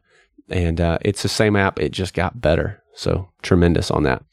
and 0.49 0.79
uh, 0.79 0.97
it's 1.01 1.23
the 1.23 1.29
same 1.29 1.55
app. 1.55 1.79
It 1.79 1.91
just 1.91 2.13
got 2.13 2.41
better. 2.41 2.83
So 2.95 3.27
tremendous 3.41 3.91
on 3.91 4.03
that. 4.03 4.23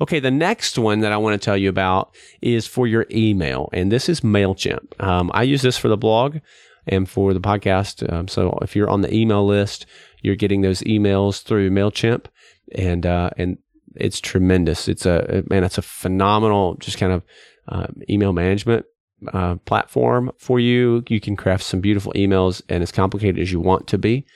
Okay, 0.00 0.20
the 0.20 0.30
next 0.30 0.78
one 0.78 1.00
that 1.00 1.12
I 1.12 1.18
want 1.18 1.40
to 1.40 1.44
tell 1.44 1.56
you 1.56 1.68
about 1.68 2.14
is 2.40 2.66
for 2.66 2.86
your 2.86 3.06
email, 3.10 3.68
and 3.72 3.92
this 3.92 4.08
is 4.08 4.22
MailChimp. 4.22 5.00
Um, 5.02 5.30
I 5.34 5.42
use 5.42 5.62
this 5.62 5.76
for 5.76 5.88
the 5.88 5.96
blog 5.98 6.38
and 6.86 7.08
for 7.08 7.34
the 7.34 7.40
podcast. 7.40 8.10
Um, 8.10 8.26
so 8.26 8.58
if 8.62 8.74
you're 8.74 8.88
on 8.88 9.02
the 9.02 9.14
email 9.14 9.46
list, 9.46 9.86
you're 10.22 10.36
getting 10.36 10.62
those 10.62 10.80
emails 10.82 11.42
through 11.42 11.70
MailChimp, 11.70 12.26
and 12.74 13.04
uh, 13.04 13.30
and 13.36 13.58
it's 13.94 14.20
tremendous. 14.20 14.88
It's 14.88 15.04
a 15.04 15.44
man, 15.48 15.62
it's 15.62 15.78
a 15.78 15.82
phenomenal 15.82 16.76
just 16.76 16.98
kind 16.98 17.12
of 17.12 17.22
uh, 17.68 17.86
email 18.08 18.32
management 18.32 18.86
uh, 19.32 19.56
platform 19.66 20.32
for 20.38 20.58
you. 20.58 21.04
You 21.08 21.20
can 21.20 21.36
craft 21.36 21.64
some 21.64 21.80
beautiful 21.80 22.12
emails, 22.14 22.62
and 22.70 22.82
as 22.82 22.92
complicated 22.92 23.40
as 23.40 23.52
you 23.52 23.60
want 23.60 23.86
to 23.88 23.98
be 23.98 24.26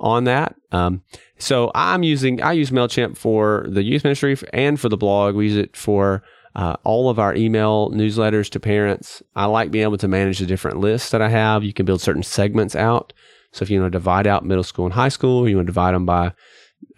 on 0.00 0.24
that. 0.24 0.54
Um, 0.72 1.02
so 1.38 1.70
I'm 1.74 2.02
using 2.02 2.42
I 2.42 2.52
use 2.52 2.70
Mailchimp 2.70 3.16
for 3.16 3.66
the 3.68 3.82
youth 3.82 4.04
ministry 4.04 4.36
and 4.52 4.78
for 4.78 4.88
the 4.88 4.96
blog. 4.96 5.34
We 5.34 5.46
use 5.46 5.56
it 5.56 5.76
for 5.76 6.22
uh, 6.54 6.76
all 6.84 7.10
of 7.10 7.18
our 7.18 7.34
email 7.34 7.90
newsletters 7.90 8.48
to 8.50 8.60
parents. 8.60 9.22
I 9.34 9.44
like 9.44 9.70
being 9.70 9.84
able 9.84 9.98
to 9.98 10.08
manage 10.08 10.38
the 10.38 10.46
different 10.46 10.78
lists 10.78 11.10
that 11.10 11.20
I 11.20 11.28
have. 11.28 11.62
You 11.62 11.72
can 11.72 11.84
build 11.84 12.00
certain 12.00 12.22
segments 12.22 12.74
out. 12.74 13.12
So 13.52 13.62
if 13.62 13.70
you 13.70 13.80
want 13.80 13.92
to 13.92 13.98
divide 13.98 14.26
out 14.26 14.44
middle 14.44 14.64
school 14.64 14.86
and 14.86 14.94
high 14.94 15.08
school, 15.08 15.48
you 15.48 15.56
want 15.56 15.66
to 15.66 15.72
divide 15.72 15.94
them 15.94 16.06
by 16.06 16.32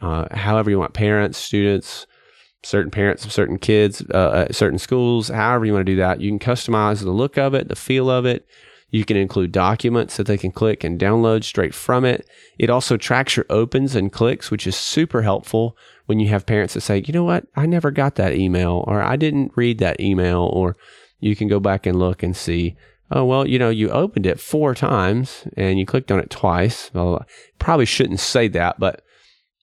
uh, 0.00 0.26
however 0.37 0.70
you 0.70 0.78
want 0.78 0.94
parents, 0.94 1.38
students, 1.38 2.06
certain 2.62 2.90
parents 2.90 3.24
of 3.24 3.32
certain 3.32 3.58
kids, 3.58 4.00
uh, 4.11 4.46
certain 4.52 4.78
schools, 4.78 5.28
however 5.28 5.64
you 5.64 5.72
want 5.72 5.87
to 5.87 5.92
do 5.92 5.96
that. 5.96 6.20
You 6.20 6.30
can 6.30 6.38
customize 6.38 7.02
the 7.02 7.11
look 7.11 7.37
of 7.37 7.54
it, 7.54 7.68
the 7.68 7.76
feel 7.76 8.11
of 8.11 8.26
it. 8.26 8.46
You 8.90 9.05
can 9.05 9.16
include 9.16 9.53
documents 9.53 10.16
that 10.16 10.27
they 10.27 10.38
can 10.38 10.51
click 10.51 10.83
and 10.83 10.98
download 10.98 11.44
straight 11.44 11.74
from 11.74 12.05
it. 12.05 12.27
It 12.59 12.70
also 12.70 12.96
tracks 12.96 13.37
your 13.37 13.44
opens 13.51 13.94
and 13.94 14.12
clicks, 14.12 14.51
which 14.51 14.66
is 14.66 14.77
super 14.77 15.22
helpful 15.22 15.77
when 16.07 16.18
you 16.20 16.29
have 16.29 16.46
parents 16.46 16.74
that 16.74 16.81
say, 16.81 17.03
you 17.07 17.12
know 17.12 17.24
what, 17.24 17.46
I 17.55 17.66
never 17.66 17.90
got 17.90 18.14
that 18.14 18.33
email, 18.33 18.83
or 18.87 19.03
I 19.03 19.16
didn't 19.16 19.53
read 19.57 19.79
that 19.79 20.01
email, 20.01 20.40
or 20.40 20.77
you 21.20 21.37
can 21.37 21.48
go 21.48 21.61
back 21.61 21.85
and 21.85 21.98
look 21.98 22.22
and 22.22 22.35
see, 22.35 22.77
oh, 23.11 23.24
well, 23.24 23.46
you 23.46 23.59
know, 23.59 23.68
you 23.68 23.90
opened 23.90 24.24
it 24.24 24.40
four 24.40 24.74
times 24.74 25.46
and 25.57 25.79
you 25.79 25.85
clicked 25.85 26.11
on 26.11 26.18
it 26.18 26.31
twice. 26.31 26.90
Well, 26.94 27.27
probably 27.59 27.85
shouldn't 27.85 28.20
say 28.20 28.48
that, 28.48 28.81
but 28.81 29.03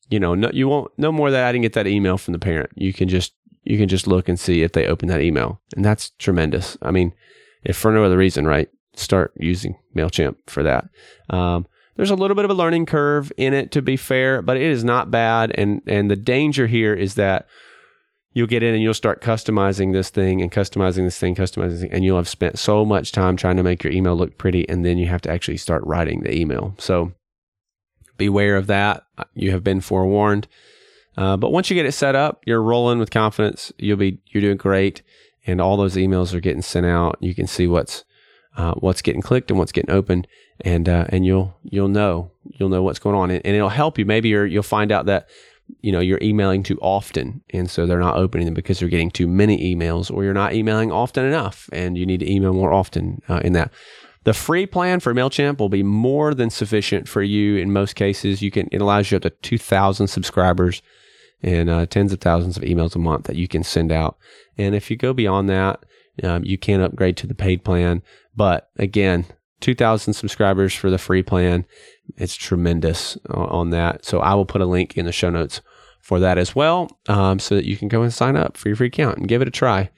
you 0.09 0.19
know, 0.19 0.35
no, 0.35 0.51
you 0.53 0.67
won't, 0.67 0.91
no 0.97 1.11
more 1.11 1.31
that 1.31 1.43
I 1.43 1.51
didn't 1.51 1.63
get 1.63 1.73
that 1.73 1.87
email 1.87 2.19
from 2.19 2.33
the 2.33 2.39
parent. 2.39 2.69
You 2.75 2.93
can 2.93 3.09
just, 3.09 3.33
you 3.63 3.77
can 3.79 3.89
just 3.89 4.05
look 4.05 4.29
and 4.29 4.39
see 4.39 4.61
if 4.61 4.73
they 4.73 4.85
open 4.85 5.07
that 5.07 5.21
email. 5.21 5.59
And 5.75 5.83
that's 5.83 6.11
tremendous. 6.19 6.77
I 6.83 6.91
mean, 6.91 7.11
if 7.63 7.75
for 7.75 7.91
no 7.91 8.03
other 8.03 8.17
reason, 8.17 8.45
right? 8.45 8.69
Start 8.95 9.33
using 9.37 9.77
MailChimp 9.95 10.35
for 10.47 10.63
that. 10.63 10.89
Um, 11.29 11.67
there's 11.95 12.11
a 12.11 12.15
little 12.15 12.35
bit 12.35 12.45
of 12.45 12.51
a 12.51 12.55
learning 12.55 12.85
curve 12.87 13.31
in 13.37 13.53
it, 13.53 13.71
to 13.71 13.81
be 13.81 13.97
fair, 13.97 14.41
but 14.41 14.57
it 14.57 14.63
is 14.63 14.83
not 14.83 15.11
bad. 15.11 15.51
And, 15.55 15.81
and 15.87 16.11
the 16.11 16.15
danger 16.15 16.67
here 16.67 16.93
is 16.93 17.15
that 17.15 17.47
you'll 18.33 18.47
get 18.47 18.63
in 18.63 18.73
and 18.73 18.83
you'll 18.83 18.93
start 18.93 19.21
customizing 19.21 19.93
this 19.93 20.09
thing 20.09 20.41
and 20.41 20.51
customizing 20.51 21.05
this 21.05 21.17
thing, 21.17 21.35
customizing 21.35 21.69
this 21.69 21.81
thing, 21.81 21.91
and 21.93 22.03
you'll 22.03 22.17
have 22.17 22.27
spent 22.27 22.59
so 22.59 22.83
much 22.83 23.13
time 23.13 23.37
trying 23.37 23.55
to 23.55 23.63
make 23.63 23.81
your 23.81 23.93
email 23.93 24.15
look 24.15 24.37
pretty. 24.37 24.67
And 24.67 24.83
then 24.83 24.97
you 24.97 25.07
have 25.07 25.21
to 25.21 25.31
actually 25.31 25.57
start 25.57 25.83
writing 25.85 26.21
the 26.21 26.35
email. 26.35 26.75
So 26.77 27.13
beware 28.17 28.57
of 28.57 28.67
that. 28.67 29.03
You 29.33 29.51
have 29.51 29.63
been 29.63 29.79
forewarned. 29.79 30.47
Uh, 31.17 31.37
but 31.37 31.51
once 31.51 31.69
you 31.69 31.75
get 31.75 31.85
it 31.85 31.93
set 31.93 32.13
up, 32.13 32.43
you're 32.45 32.61
rolling 32.61 32.99
with 32.99 33.09
confidence. 33.09 33.71
You'll 33.77 33.95
be, 33.95 34.19
you're 34.27 34.41
doing 34.41 34.57
great. 34.57 35.01
And 35.47 35.61
all 35.61 35.77
those 35.77 35.95
emails 35.95 36.33
are 36.33 36.41
getting 36.41 36.61
sent 36.61 36.85
out. 36.85 37.17
You 37.21 37.33
can 37.33 37.47
see 37.47 37.67
what's, 37.67 38.03
uh, 38.57 38.73
what's 38.75 39.01
getting 39.01 39.21
clicked 39.21 39.51
and 39.51 39.59
what's 39.59 39.71
getting 39.71 39.93
opened, 39.93 40.27
and 40.61 40.87
uh, 40.87 41.05
and 41.09 41.25
you'll 41.25 41.55
you'll 41.63 41.87
know 41.87 42.31
you'll 42.43 42.69
know 42.69 42.83
what's 42.83 42.99
going 42.99 43.15
on, 43.15 43.31
and, 43.31 43.45
and 43.45 43.55
it'll 43.55 43.69
help 43.69 43.97
you. 43.97 44.05
Maybe 44.05 44.29
you'll 44.29 44.63
find 44.63 44.91
out 44.91 45.05
that 45.07 45.27
you 45.81 45.91
know 45.91 45.99
you're 45.99 46.21
emailing 46.21 46.63
too 46.63 46.79
often, 46.81 47.41
and 47.51 47.69
so 47.69 47.85
they're 47.85 47.99
not 47.99 48.17
opening 48.17 48.45
them 48.45 48.53
because 48.53 48.79
they're 48.79 48.89
getting 48.89 49.11
too 49.11 49.27
many 49.27 49.75
emails, 49.75 50.11
or 50.11 50.23
you're 50.23 50.33
not 50.33 50.53
emailing 50.53 50.91
often 50.91 51.25
enough, 51.25 51.69
and 51.73 51.97
you 51.97 52.05
need 52.05 52.19
to 52.19 52.31
email 52.31 52.53
more 52.53 52.73
often 52.73 53.21
uh, 53.29 53.41
in 53.43 53.53
that. 53.53 53.71
The 54.23 54.33
free 54.33 54.65
plan 54.65 55.01
for 55.01 55.13
MailChimp 55.13 55.59
will 55.59 55.69
be 55.69 55.83
more 55.83 56.33
than 56.33 56.49
sufficient 56.49 57.07
for 57.07 57.21
you 57.21 57.57
in 57.57 57.71
most 57.71 57.95
cases. 57.95 58.41
You 58.41 58.49
can, 58.49 58.67
it 58.71 58.81
allows 58.81 59.11
you 59.11 59.17
up 59.17 59.21
to 59.21 59.29
2,000 59.29 60.07
subscribers 60.07 60.81
and 61.43 61.69
uh, 61.69 61.85
tens 61.85 62.11
of 62.11 62.21
thousands 62.21 62.57
of 62.57 62.63
emails 62.63 62.95
a 62.95 62.99
month 62.99 63.25
that 63.25 63.35
you 63.35 63.47
can 63.47 63.63
send 63.63 63.91
out. 63.91 64.17
And 64.57 64.73
if 64.73 64.89
you 64.89 64.97
go 64.97 65.13
beyond 65.13 65.47
that, 65.49 65.83
um, 66.23 66.43
you 66.43 66.57
can 66.57 66.81
upgrade 66.81 67.17
to 67.17 67.27
the 67.27 67.35
paid 67.35 67.63
plan. 67.63 68.01
But 68.35 68.69
again, 68.77 69.25
2,000 69.61 70.13
subscribers 70.13 70.73
for 70.73 70.89
the 70.89 70.97
free 70.97 71.23
plan. 71.23 71.65
It's 72.17 72.35
tremendous 72.35 73.17
on 73.29 73.71
that. 73.71 74.05
So 74.05 74.19
I 74.19 74.33
will 74.33 74.45
put 74.45 74.61
a 74.61 74.65
link 74.65 74.97
in 74.97 75.05
the 75.05 75.11
show 75.11 75.29
notes 75.29 75.61
for 76.01 76.19
that 76.19 76.37
as 76.37 76.55
well, 76.55 76.99
um, 77.07 77.39
so 77.39 77.55
that 77.55 77.65
you 77.65 77.77
can 77.77 77.87
go 77.87 78.03
and 78.03 78.13
sign 78.13 78.35
up 78.35 78.57
for 78.57 78.69
your 78.69 78.75
free 78.75 78.87
account 78.87 79.17
and 79.17 79.27
give 79.27 79.41
it 79.41 79.47
a 79.47 79.51
try. 79.51 79.89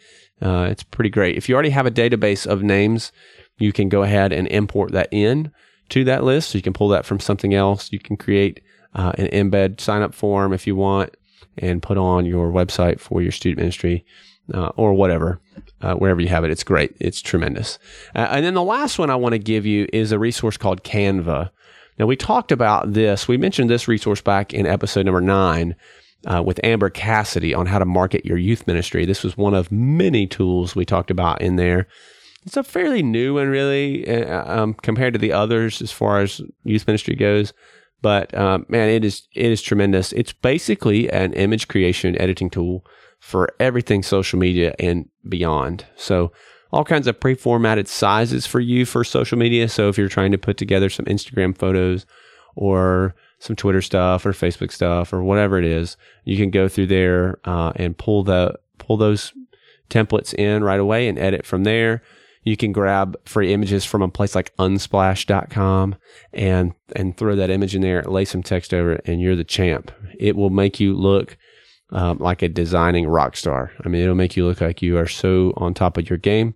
Uh, 0.42 0.68
it's 0.70 0.84
pretty 0.84 1.10
great. 1.10 1.36
If 1.36 1.50
you 1.50 1.56
already 1.56 1.72
have 1.72 1.86
a 1.86 1.92
database 1.92 2.48
of 2.48 2.64
names, 2.64 3.12
you 3.58 3.74
can 3.74 3.90
go 3.90 4.04
ahead 4.04 4.32
and 4.32 4.48
import 4.48 4.92
that 4.94 5.10
in 5.12 5.52
to 5.90 6.04
that 6.06 6.24
list. 6.24 6.52
So 6.52 6.58
you 6.58 6.62
can 6.62 6.74
pull 6.74 6.88
that 6.90 7.06
from 7.06 7.20
something 7.20 7.54
else. 7.54 7.92
You 7.92 8.00
can 8.00 8.16
create 8.16 8.62
uh, 8.94 9.12
an 9.18 9.28
embed 9.28 9.82
sign 9.82 10.02
up 10.02 10.14
form 10.14 10.54
if 10.54 10.66
you 10.66 10.76
want 10.76 11.16
and 11.58 11.82
put 11.82 11.98
on 11.98 12.26
your 12.26 12.52
website 12.52 13.00
for 13.00 13.22
your 13.22 13.32
student 13.32 13.60
ministry 13.60 14.06
uh, 14.54 14.70
or 14.76 14.94
whatever, 14.94 15.40
uh, 15.82 15.96
wherever 15.96 16.22
you 16.22 16.28
have 16.28 16.44
it. 16.44 16.52
It's 16.52 16.64
great. 16.64 16.96
It's 17.00 17.22
tremendous. 17.22 17.80
Uh, 18.16 18.28
and 18.32 18.46
then 18.46 18.54
the 18.54 18.64
last 18.64 19.00
one 19.00 19.10
I 19.10 19.16
want 19.16 19.34
to 19.34 19.40
give 19.40 19.66
you 19.66 19.88
is 19.94 20.12
a 20.12 20.20
resource 20.20 20.58
called 20.58 20.84
Canva. 20.84 21.50
Now, 22.00 22.06
we 22.06 22.16
talked 22.16 22.52
about 22.52 22.94
this. 22.94 23.28
We 23.28 23.38
mentioned 23.38 23.70
this 23.70 23.88
resource 23.88 24.22
back 24.22 24.54
in 24.54 24.66
episode 24.66 25.06
number 25.06 25.22
nine 25.22 25.76
uh, 26.26 26.44
with 26.46 26.60
Amber 26.64 26.90
Cassidy 26.90 27.54
on 27.54 27.66
how 27.66 27.80
to 27.80 27.86
market 27.86 28.26
your 28.26 28.38
youth 28.38 28.68
ministry. 28.68 29.06
This 29.06 29.24
was 29.24 29.38
one 29.38 29.54
of 29.54 29.72
many 29.72 30.28
tools 30.28 30.76
we 30.76 30.86
talked 30.86 31.12
about 31.12 31.42
in 31.42 31.56
there. 31.56 31.88
It's 32.46 32.58
a 32.58 32.64
fairly 32.64 33.04
new 33.04 33.36
one, 33.36 33.50
really, 33.50 34.08
uh, 34.08 34.62
um, 34.62 34.74
compared 34.76 35.14
to 35.14 35.20
the 35.20 35.34
others 35.34 35.82
as 35.82 35.92
far 35.92 36.22
as 36.22 36.40
youth 36.64 36.88
ministry 36.88 37.16
goes. 37.16 37.52
But 38.02 38.34
um, 38.38 38.66
man, 38.70 38.90
it 38.90 39.04
is 39.04 39.28
it 39.34 39.52
is 39.52 39.62
tremendous. 39.62 40.14
It's 40.14 40.32
basically 40.32 41.10
an 41.12 41.34
image 41.34 41.68
creation 41.68 42.20
editing 42.22 42.50
tool 42.50 42.86
for 43.20 43.50
everything 43.60 44.04
social 44.04 44.40
media 44.40 44.74
and 44.80 45.10
beyond. 45.28 45.86
So 45.96 46.32
all 46.72 46.84
kinds 46.84 47.08
of 47.08 47.20
pre-formatted 47.20 47.88
sizes 47.88 48.46
for 48.46 48.60
you 48.60 48.86
for 48.86 49.04
social 49.04 49.38
media. 49.38 49.70
So 49.70 49.90
if 49.90 49.98
you're 49.98 50.10
trying 50.10 50.32
to 50.32 50.38
put 50.38 50.58
together 50.58 50.90
some 50.90 51.06
Instagram 51.06 51.58
photos 51.58 52.06
or 52.56 53.16
some 53.40 53.56
Twitter 53.56 53.82
stuff 53.82 54.26
or 54.26 54.32
Facebook 54.32 54.72
stuff 54.72 55.14
or 55.14 55.24
whatever 55.24 55.58
it 55.58 55.66
is, 55.66 55.98
you 56.26 56.38
can 56.38 56.50
go 56.50 56.68
through 56.68 56.88
there 56.88 57.40
uh, 57.46 57.72
and 57.76 57.98
pull 57.98 58.24
the 58.24 58.56
pull 58.78 58.98
those 58.98 59.34
templates 59.90 60.34
in 60.34 60.64
right 60.64 60.80
away 60.80 61.08
and 61.08 61.18
edit 61.18 61.46
from 61.46 61.64
there. 61.64 62.02
You 62.44 62.56
can 62.56 62.72
grab 62.72 63.18
free 63.26 63.54
images 63.54 63.84
from 63.84 64.02
a 64.02 64.08
place 64.08 64.34
like 64.34 64.56
unsplash.com 64.58 65.96
and 66.34 66.74
and 66.96 67.16
throw 67.16 67.36
that 67.36 67.50
image 67.50 67.76
in 67.76 67.82
there, 67.82 68.04
lay 68.04 68.26
some 68.26 68.44
text 68.44 68.74
over 68.74 68.94
it, 68.94 69.02
and 69.06 69.22
you're 69.22 69.36
the 69.36 69.44
champ. 69.44 69.92
It 70.20 70.36
will 70.36 70.50
make 70.50 70.80
you 70.80 70.96
look 70.96 71.38
um, 71.92 72.18
like 72.20 72.42
a 72.42 72.50
designing 72.50 73.08
rock 73.08 73.36
star. 73.38 73.72
I 73.84 73.90
mean, 73.90 74.02
it'll 74.02 74.16
make 74.16 74.36
you 74.36 74.46
look 74.46 74.62
like 74.62 74.82
you 74.82 74.98
are 74.98 75.08
so 75.08 75.54
on 75.58 75.74
top 75.74 75.98
of 75.98 76.10
your 76.10 76.18
game. 76.18 76.56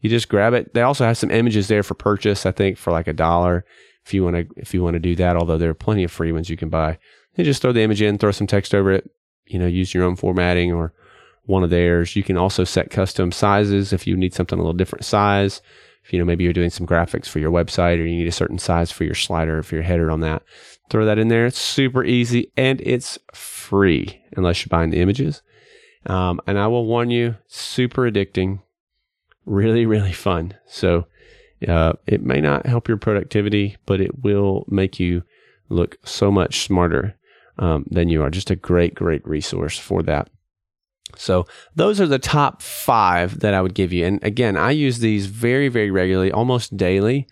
You 0.00 0.08
just 0.08 0.28
grab 0.28 0.54
it. 0.54 0.72
They 0.72 0.82
also 0.82 1.04
have 1.04 1.18
some 1.18 1.30
images 1.30 1.68
there 1.68 1.82
for 1.82 1.94
purchase, 1.94 2.46
I 2.46 2.52
think, 2.52 2.78
for 2.78 2.90
like 2.90 3.06
a 3.06 3.12
dollar 3.12 3.64
if 4.06 4.14
you 4.14 4.24
want 4.24 4.36
to 4.36 4.46
if 4.56 4.72
you 4.72 4.82
want 4.82 4.94
to 4.94 5.00
do 5.00 5.14
that. 5.16 5.36
Although 5.36 5.58
there 5.58 5.70
are 5.70 5.74
plenty 5.74 6.04
of 6.04 6.10
free 6.10 6.32
ones 6.32 6.48
you 6.48 6.56
can 6.56 6.70
buy. 6.70 6.98
You 7.36 7.44
just 7.44 7.62
throw 7.62 7.72
the 7.72 7.82
image 7.82 8.02
in, 8.02 8.18
throw 8.18 8.32
some 8.32 8.46
text 8.46 8.74
over 8.74 8.92
it. 8.92 9.10
You 9.46 9.58
know, 9.58 9.66
use 9.66 9.92
your 9.92 10.04
own 10.04 10.16
formatting 10.16 10.72
or 10.72 10.92
one 11.44 11.64
of 11.64 11.70
theirs. 11.70 12.16
You 12.16 12.22
can 12.22 12.36
also 12.36 12.64
set 12.64 12.90
custom 12.90 13.32
sizes 13.32 13.92
if 13.92 14.06
you 14.06 14.16
need 14.16 14.34
something 14.34 14.58
a 14.58 14.62
little 14.62 14.72
different 14.72 15.04
size. 15.04 15.60
If 16.04 16.12
you 16.12 16.18
know 16.18 16.24
maybe 16.24 16.44
you're 16.44 16.52
doing 16.54 16.70
some 16.70 16.86
graphics 16.86 17.26
for 17.26 17.38
your 17.38 17.50
website 17.50 17.98
or 17.98 18.06
you 18.06 18.16
need 18.16 18.28
a 18.28 18.32
certain 18.32 18.58
size 18.58 18.90
for 18.90 19.04
your 19.04 19.14
slider 19.14 19.62
for 19.62 19.74
your 19.74 19.84
header 19.84 20.10
on 20.10 20.20
that, 20.20 20.42
throw 20.90 21.04
that 21.06 21.18
in 21.18 21.28
there. 21.28 21.46
It's 21.46 21.58
super 21.58 22.04
easy 22.04 22.52
and 22.56 22.80
it's 22.82 23.18
free 23.32 24.20
unless 24.36 24.60
you're 24.60 24.70
buying 24.70 24.90
the 24.90 25.00
images. 25.00 25.42
Um, 26.06 26.40
and 26.46 26.58
I 26.58 26.66
will 26.66 26.86
warn 26.86 27.10
you, 27.10 27.36
super 27.46 28.10
addicting, 28.10 28.60
really 29.46 29.86
really 29.86 30.12
fun. 30.12 30.54
So 30.66 31.06
uh, 31.66 31.94
it 32.06 32.22
may 32.22 32.40
not 32.40 32.66
help 32.66 32.88
your 32.88 32.96
productivity, 32.96 33.76
but 33.86 34.00
it 34.00 34.22
will 34.22 34.64
make 34.68 34.98
you 34.98 35.22
look 35.68 35.96
so 36.04 36.30
much 36.30 36.60
smarter 36.60 37.16
um, 37.58 37.84
than 37.90 38.08
you 38.08 38.22
are. 38.22 38.30
Just 38.30 38.50
a 38.50 38.56
great, 38.56 38.94
great 38.94 39.26
resource 39.26 39.78
for 39.78 40.02
that. 40.02 40.28
So 41.16 41.46
those 41.74 42.00
are 42.00 42.06
the 42.06 42.18
top 42.18 42.62
five 42.62 43.40
that 43.40 43.52
I 43.54 43.60
would 43.60 43.74
give 43.74 43.92
you. 43.92 44.06
And 44.06 44.22
again, 44.22 44.56
I 44.56 44.70
use 44.70 45.00
these 45.00 45.26
very, 45.26 45.68
very 45.68 45.90
regularly, 45.90 46.32
almost 46.32 46.76
daily 46.76 47.26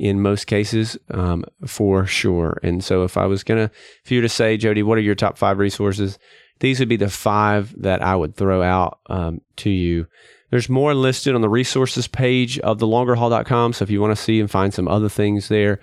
in 0.00 0.22
most 0.22 0.46
cases 0.46 0.96
um, 1.10 1.44
for 1.66 2.06
sure. 2.06 2.58
And 2.62 2.82
so 2.82 3.04
if 3.04 3.18
I 3.18 3.26
was 3.26 3.44
to, 3.44 3.70
if 4.02 4.10
you 4.10 4.18
were 4.18 4.22
to 4.22 4.30
say, 4.30 4.56
Jody, 4.56 4.82
what 4.82 4.96
are 4.96 5.02
your 5.02 5.14
top 5.14 5.36
five 5.36 5.58
resources? 5.58 6.18
These 6.60 6.80
would 6.80 6.88
be 6.88 6.96
the 6.96 7.10
five 7.10 7.74
that 7.82 8.02
I 8.02 8.16
would 8.16 8.34
throw 8.34 8.62
out 8.62 9.00
um, 9.10 9.42
to 9.56 9.68
you. 9.68 10.06
There's 10.50 10.70
more 10.70 10.94
listed 10.94 11.34
on 11.34 11.42
the 11.42 11.50
resources 11.50 12.08
page 12.08 12.58
of 12.60 12.78
the 12.78 12.86
longerhaul.com. 12.86 13.74
So 13.74 13.82
if 13.82 13.90
you 13.90 14.00
want 14.00 14.16
to 14.16 14.22
see 14.22 14.40
and 14.40 14.50
find 14.50 14.72
some 14.72 14.88
other 14.88 15.10
things 15.10 15.48
there 15.48 15.80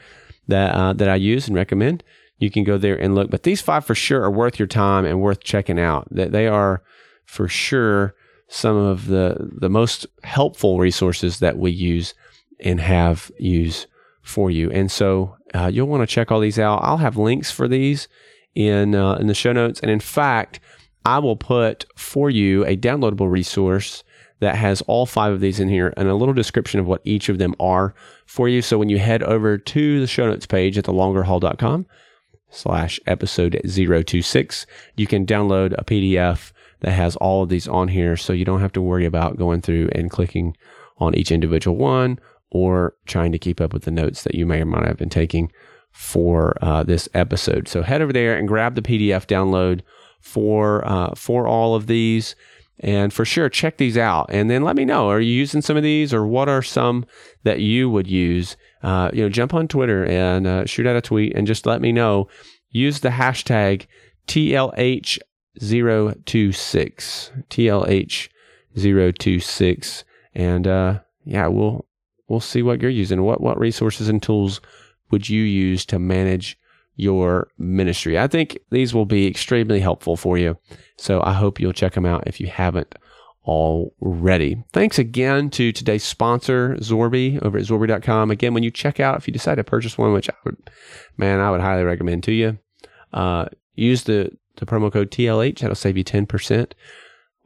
that, 0.48 0.74
uh, 0.74 0.94
that 0.94 1.10
I 1.10 1.16
use 1.16 1.48
and 1.48 1.56
recommend, 1.56 2.04
you 2.40 2.50
can 2.50 2.64
go 2.64 2.80
there 2.80 3.00
and 3.00 3.14
look. 3.14 3.30
But 3.30 3.44
these 3.44 3.62
five 3.62 3.86
for 3.86 3.94
sure 3.94 4.24
are 4.24 4.32
worth 4.32 4.58
your 4.58 4.68
time 4.68 5.06
and 5.06 5.22
worth 5.22 5.44
checking 5.44 5.80
out. 5.80 6.08
That 6.10 6.32
they 6.32 6.48
are 6.48 6.82
for 7.26 7.48
sure 7.48 8.16
some 8.48 8.78
of 8.78 9.08
the 9.08 9.52
the 9.60 9.70
most 9.70 10.08
helpful 10.24 10.80
resources 10.80 11.40
that 11.40 11.58
we 11.58 11.72
use 11.72 12.14
and 12.60 12.80
have 12.80 13.32
used 13.38 13.88
for 14.28 14.52
you. 14.52 14.70
And 14.72 14.92
so 14.92 15.36
uh, 15.54 15.70
you'll 15.74 15.88
want 15.88 16.08
to 16.08 16.14
check 16.14 16.32
all 16.32 16.40
these 16.40 16.60
out. 16.60 16.84
I'll 16.84 16.98
have 16.98 17.18
links 17.18 17.50
for 17.50 17.68
these 17.68 18.08
in 18.56 18.96
uh, 18.96 19.16
in 19.16 19.28
the 19.28 19.34
show 19.34 19.54
notes, 19.54 19.80
and 19.80 19.90
in 19.90 20.00
fact, 20.00 20.60
I 21.06 21.20
will 21.20 21.38
put 21.38 21.86
for 21.96 22.30
you 22.30 22.66
a 22.66 22.76
downloadable 22.76 23.32
resource 23.32 24.04
that 24.40 24.56
has 24.56 24.82
all 24.84 25.06
five 25.06 25.34
of 25.34 25.40
these 25.40 25.60
in 25.60 25.70
here 25.70 25.94
and 25.98 26.08
a 26.08 26.16
little 26.16 26.34
description 26.34 26.80
of 26.80 26.86
what 26.86 27.02
each 27.04 27.30
of 27.30 27.38
them 27.38 27.56
are 27.60 27.96
for 28.26 28.48
you. 28.48 28.62
So 28.62 28.78
when 28.78 28.90
you 28.90 29.00
head 29.00 29.24
over 29.24 29.58
to 29.58 30.00
the 30.00 30.06
show 30.06 30.28
notes 30.28 30.46
page 30.46 30.78
at 30.78 30.86
thelongerhaul.com 30.86 31.88
slash 32.50 33.00
episode 33.08 33.60
026, 33.64 34.66
you 34.96 35.08
can 35.08 35.26
download 35.26 35.74
a 35.78 35.84
PDF 35.84 36.52
that 36.82 36.92
has 36.92 37.16
all 37.16 37.44
of 37.44 37.50
these 37.50 37.68
on 37.68 37.88
here. 37.88 38.16
So 38.16 38.34
you 38.34 38.46
don't 38.46 38.62
have 38.62 38.74
to 38.74 38.82
worry 38.82 39.06
about 39.06 39.38
going 39.38 39.62
through 39.62 39.90
and 39.94 40.12
clicking 40.12 40.56
on 41.00 41.16
each 41.16 41.32
individual 41.32 41.78
one 41.78 42.20
or 42.50 42.96
trying 43.06 43.32
to 43.32 43.40
keep 43.40 43.60
up 43.60 43.74
with 43.74 43.84
the 43.84 43.92
notes 43.92 44.24
that 44.24 44.36
you 44.36 44.46
may 44.46 44.62
or 44.62 44.66
might 44.66 44.88
have 44.88 44.98
been 44.98 45.10
taking 45.10 45.52
for 45.92 46.58
uh, 46.62 46.84
this 46.84 47.10
episode. 47.14 47.68
So 47.68 47.82
head 47.82 48.02
over 48.02 48.14
there 48.14 48.38
and 48.38 48.48
grab 48.48 48.76
the 48.76 48.82
PDF 48.82 49.26
download 49.26 49.82
for 50.20 50.88
uh, 50.88 51.16
for 51.16 51.48
all 51.48 51.76
of 51.76 51.88
these. 51.88 52.36
And 52.80 53.12
for 53.12 53.26
sure, 53.26 53.50
check 53.50 53.78
these 53.78 53.98
out, 53.98 54.28
and 54.30 54.52
then 54.52 54.62
let 54.62 54.76
me 54.76 54.86
know: 54.86 55.10
Are 55.10 55.20
you 55.20 55.34
using 55.34 55.64
some 55.64 55.78
of 55.78 55.84
these, 55.84 56.14
or 56.14 56.28
what 56.28 56.48
are 56.48 56.62
some 56.62 57.08
that 57.44 57.60
you 57.60 57.90
would 57.90 58.06
use? 58.06 58.56
Uh, 58.84 59.10
you 59.12 59.24
know, 59.24 59.30
jump 59.30 59.56
on 59.56 59.68
Twitter 59.68 60.06
and 60.06 60.46
uh, 60.46 60.66
shoot 60.68 60.86
out 60.86 60.96
a 60.96 61.02
tweet, 61.02 61.36
and 61.36 61.48
just 61.48 61.66
let 61.66 61.82
me 61.82 61.92
know. 61.92 62.28
Use 62.70 63.00
the 63.00 63.10
hashtag 63.10 63.88
TLH 64.28 65.18
026 65.60 67.32
TLH 67.50 68.30
026 68.76 70.04
and 70.36 70.68
uh, 70.68 71.00
yeah 71.26 71.48
we'll 71.48 71.87
we'll 72.28 72.40
see 72.40 72.62
what 72.62 72.82
you're 72.82 72.92
using 72.92 73.24
what 73.24 73.42
what 73.42 73.60
resources 73.60 74.10
and 74.10 74.22
tools 74.22 74.62
would 75.12 75.28
you 75.30 75.44
use 75.44 75.86
to 75.86 76.00
manage 76.00 76.60
your 76.96 77.50
ministry 77.58 78.18
I 78.18 78.28
think 78.28 78.58
these 78.72 78.94
will 78.94 79.06
be 79.06 79.28
extremely 79.28 79.80
helpful 79.80 80.18
for 80.18 80.38
you 80.38 80.58
so 80.98 81.22
I 81.24 81.34
hope 81.34 81.60
you'll 81.60 81.74
check 81.74 81.94
them 81.94 82.06
out 82.06 82.28
if 82.28 82.40
you 82.40 82.48
haven't 82.48 82.96
already. 83.48 84.62
Thanks 84.74 85.00
again 85.00 85.50
to 85.52 85.72
today's 85.72 86.04
sponsor, 86.04 86.76
Xorbee, 86.82 87.42
over 87.42 87.58
at 87.58 87.64
Xorbee.com. 87.64 88.30
Again, 88.30 88.54
when 88.54 88.64
you 88.64 88.70
check 88.70 89.00
out, 89.00 89.18
if 89.18 89.26
you 89.28 89.32
decide 89.32 89.56
to 89.56 89.64
purchase 89.64 89.98
one, 89.98 90.12
which 90.14 90.30
I 90.30 90.34
would, 90.44 90.58
man, 91.16 91.40
I 91.40 91.50
would 91.50 91.62
highly 91.62 91.84
recommend 91.84 92.24
to 92.26 92.34
you, 92.34 92.60
uh, 93.14 93.46
use 93.74 94.04
the 94.04 94.32
the 94.58 94.66
promo 94.66 94.92
code 94.92 95.12
TLH. 95.12 95.60
That'll 95.60 95.76
save 95.76 95.98
you 95.98 96.04
10% 96.04 96.72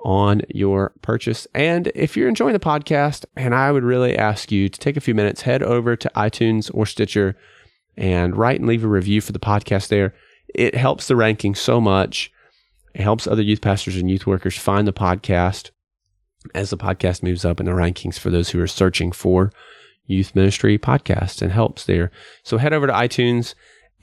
on 0.03 0.41
your 0.49 0.93
purchase. 1.01 1.47
And 1.53 1.91
if 1.93 2.17
you're 2.17 2.29
enjoying 2.29 2.53
the 2.53 2.59
podcast, 2.59 3.25
and 3.35 3.53
I 3.53 3.71
would 3.71 3.83
really 3.83 4.17
ask 4.17 4.51
you 4.51 4.69
to 4.69 4.79
take 4.79 4.97
a 4.97 5.01
few 5.01 5.13
minutes, 5.13 5.41
head 5.41 5.63
over 5.63 5.95
to 5.95 6.11
iTunes 6.15 6.71
or 6.73 6.85
Stitcher 6.85 7.35
and 7.97 8.35
write 8.35 8.59
and 8.59 8.67
leave 8.67 8.83
a 8.83 8.87
review 8.87 9.21
for 9.21 9.31
the 9.31 9.39
podcast 9.39 9.89
there. 9.89 10.13
It 10.53 10.75
helps 10.75 11.07
the 11.07 11.15
ranking 11.15 11.55
so 11.55 11.79
much. 11.79 12.31
It 12.93 13.01
helps 13.01 13.27
other 13.27 13.41
youth 13.41 13.61
pastors 13.61 13.95
and 13.95 14.09
youth 14.09 14.27
workers 14.27 14.57
find 14.57 14.87
the 14.87 14.93
podcast 14.93 15.71
as 16.55 16.71
the 16.71 16.77
podcast 16.77 17.23
moves 17.23 17.45
up 17.45 17.59
in 17.59 17.65
the 17.65 17.71
rankings 17.71 18.17
for 18.17 18.29
those 18.29 18.49
who 18.49 18.59
are 18.59 18.67
searching 18.67 19.11
for 19.11 19.51
youth 20.05 20.35
ministry 20.35 20.77
podcasts 20.77 21.41
and 21.41 21.51
helps 21.51 21.85
there. 21.85 22.11
So 22.43 22.57
head 22.57 22.73
over 22.73 22.87
to 22.87 22.93
iTunes 22.93 23.53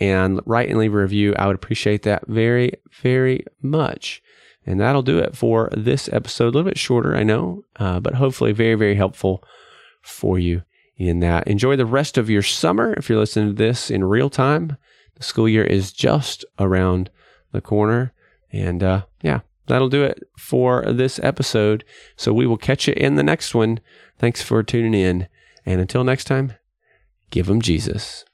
and 0.01 0.41
write 0.47 0.69
and 0.69 0.79
leave 0.79 0.95
a 0.95 0.99
review. 0.99 1.35
I 1.37 1.47
would 1.47 1.57
appreciate 1.57 2.03
that 2.05 2.27
very, 2.29 2.73
very 3.03 3.45
much. 3.61 4.23
And 4.69 4.79
that'll 4.79 5.01
do 5.01 5.17
it 5.17 5.35
for 5.35 5.71
this 5.75 6.11
episode. 6.13 6.45
A 6.45 6.51
little 6.51 6.65
bit 6.65 6.77
shorter, 6.77 7.17
I 7.17 7.23
know, 7.23 7.65
uh, 7.77 8.01
but 8.01 8.17
hopefully 8.17 8.53
very, 8.53 8.75
very 8.75 8.97
helpful 8.97 9.43
for 10.03 10.39
you 10.39 10.63
in 10.99 11.21
that. 11.21 11.49
Enjoy 11.49 11.75
the 11.75 11.87
rest 11.87 12.19
of 12.19 12.29
your 12.29 12.43
summer. 12.43 12.93
If 12.93 13.09
you're 13.09 13.19
listening 13.19 13.49
to 13.49 13.55
this 13.55 13.91
in 13.91 14.05
real 14.05 14.29
time, 14.29 14.77
the 15.15 15.23
school 15.23 15.49
year 15.49 15.65
is 15.65 15.91
just 15.91 16.45
around 16.59 17.09
the 17.51 17.63
corner. 17.63 18.13
And 18.53 18.83
uh, 18.83 19.07
yeah, 19.23 19.41
that'll 19.69 19.89
do 19.89 20.05
it 20.05 20.23
for 20.37 20.85
this 20.87 21.19
episode. 21.23 21.83
So 22.17 22.35
we 22.35 22.47
will 22.47 22.59
catch 22.59 22.87
you 22.87 22.93
in 22.95 23.15
the 23.15 23.23
next 23.23 23.55
one. 23.55 23.81
Thanks 24.19 24.43
for 24.43 24.63
tuning 24.63 24.93
in. 24.93 25.29
And 25.65 25.81
until 25.81 26.05
next 26.05 26.25
time, 26.25 26.53
give 27.31 27.47
them 27.47 27.63
Jesus. 27.63 28.27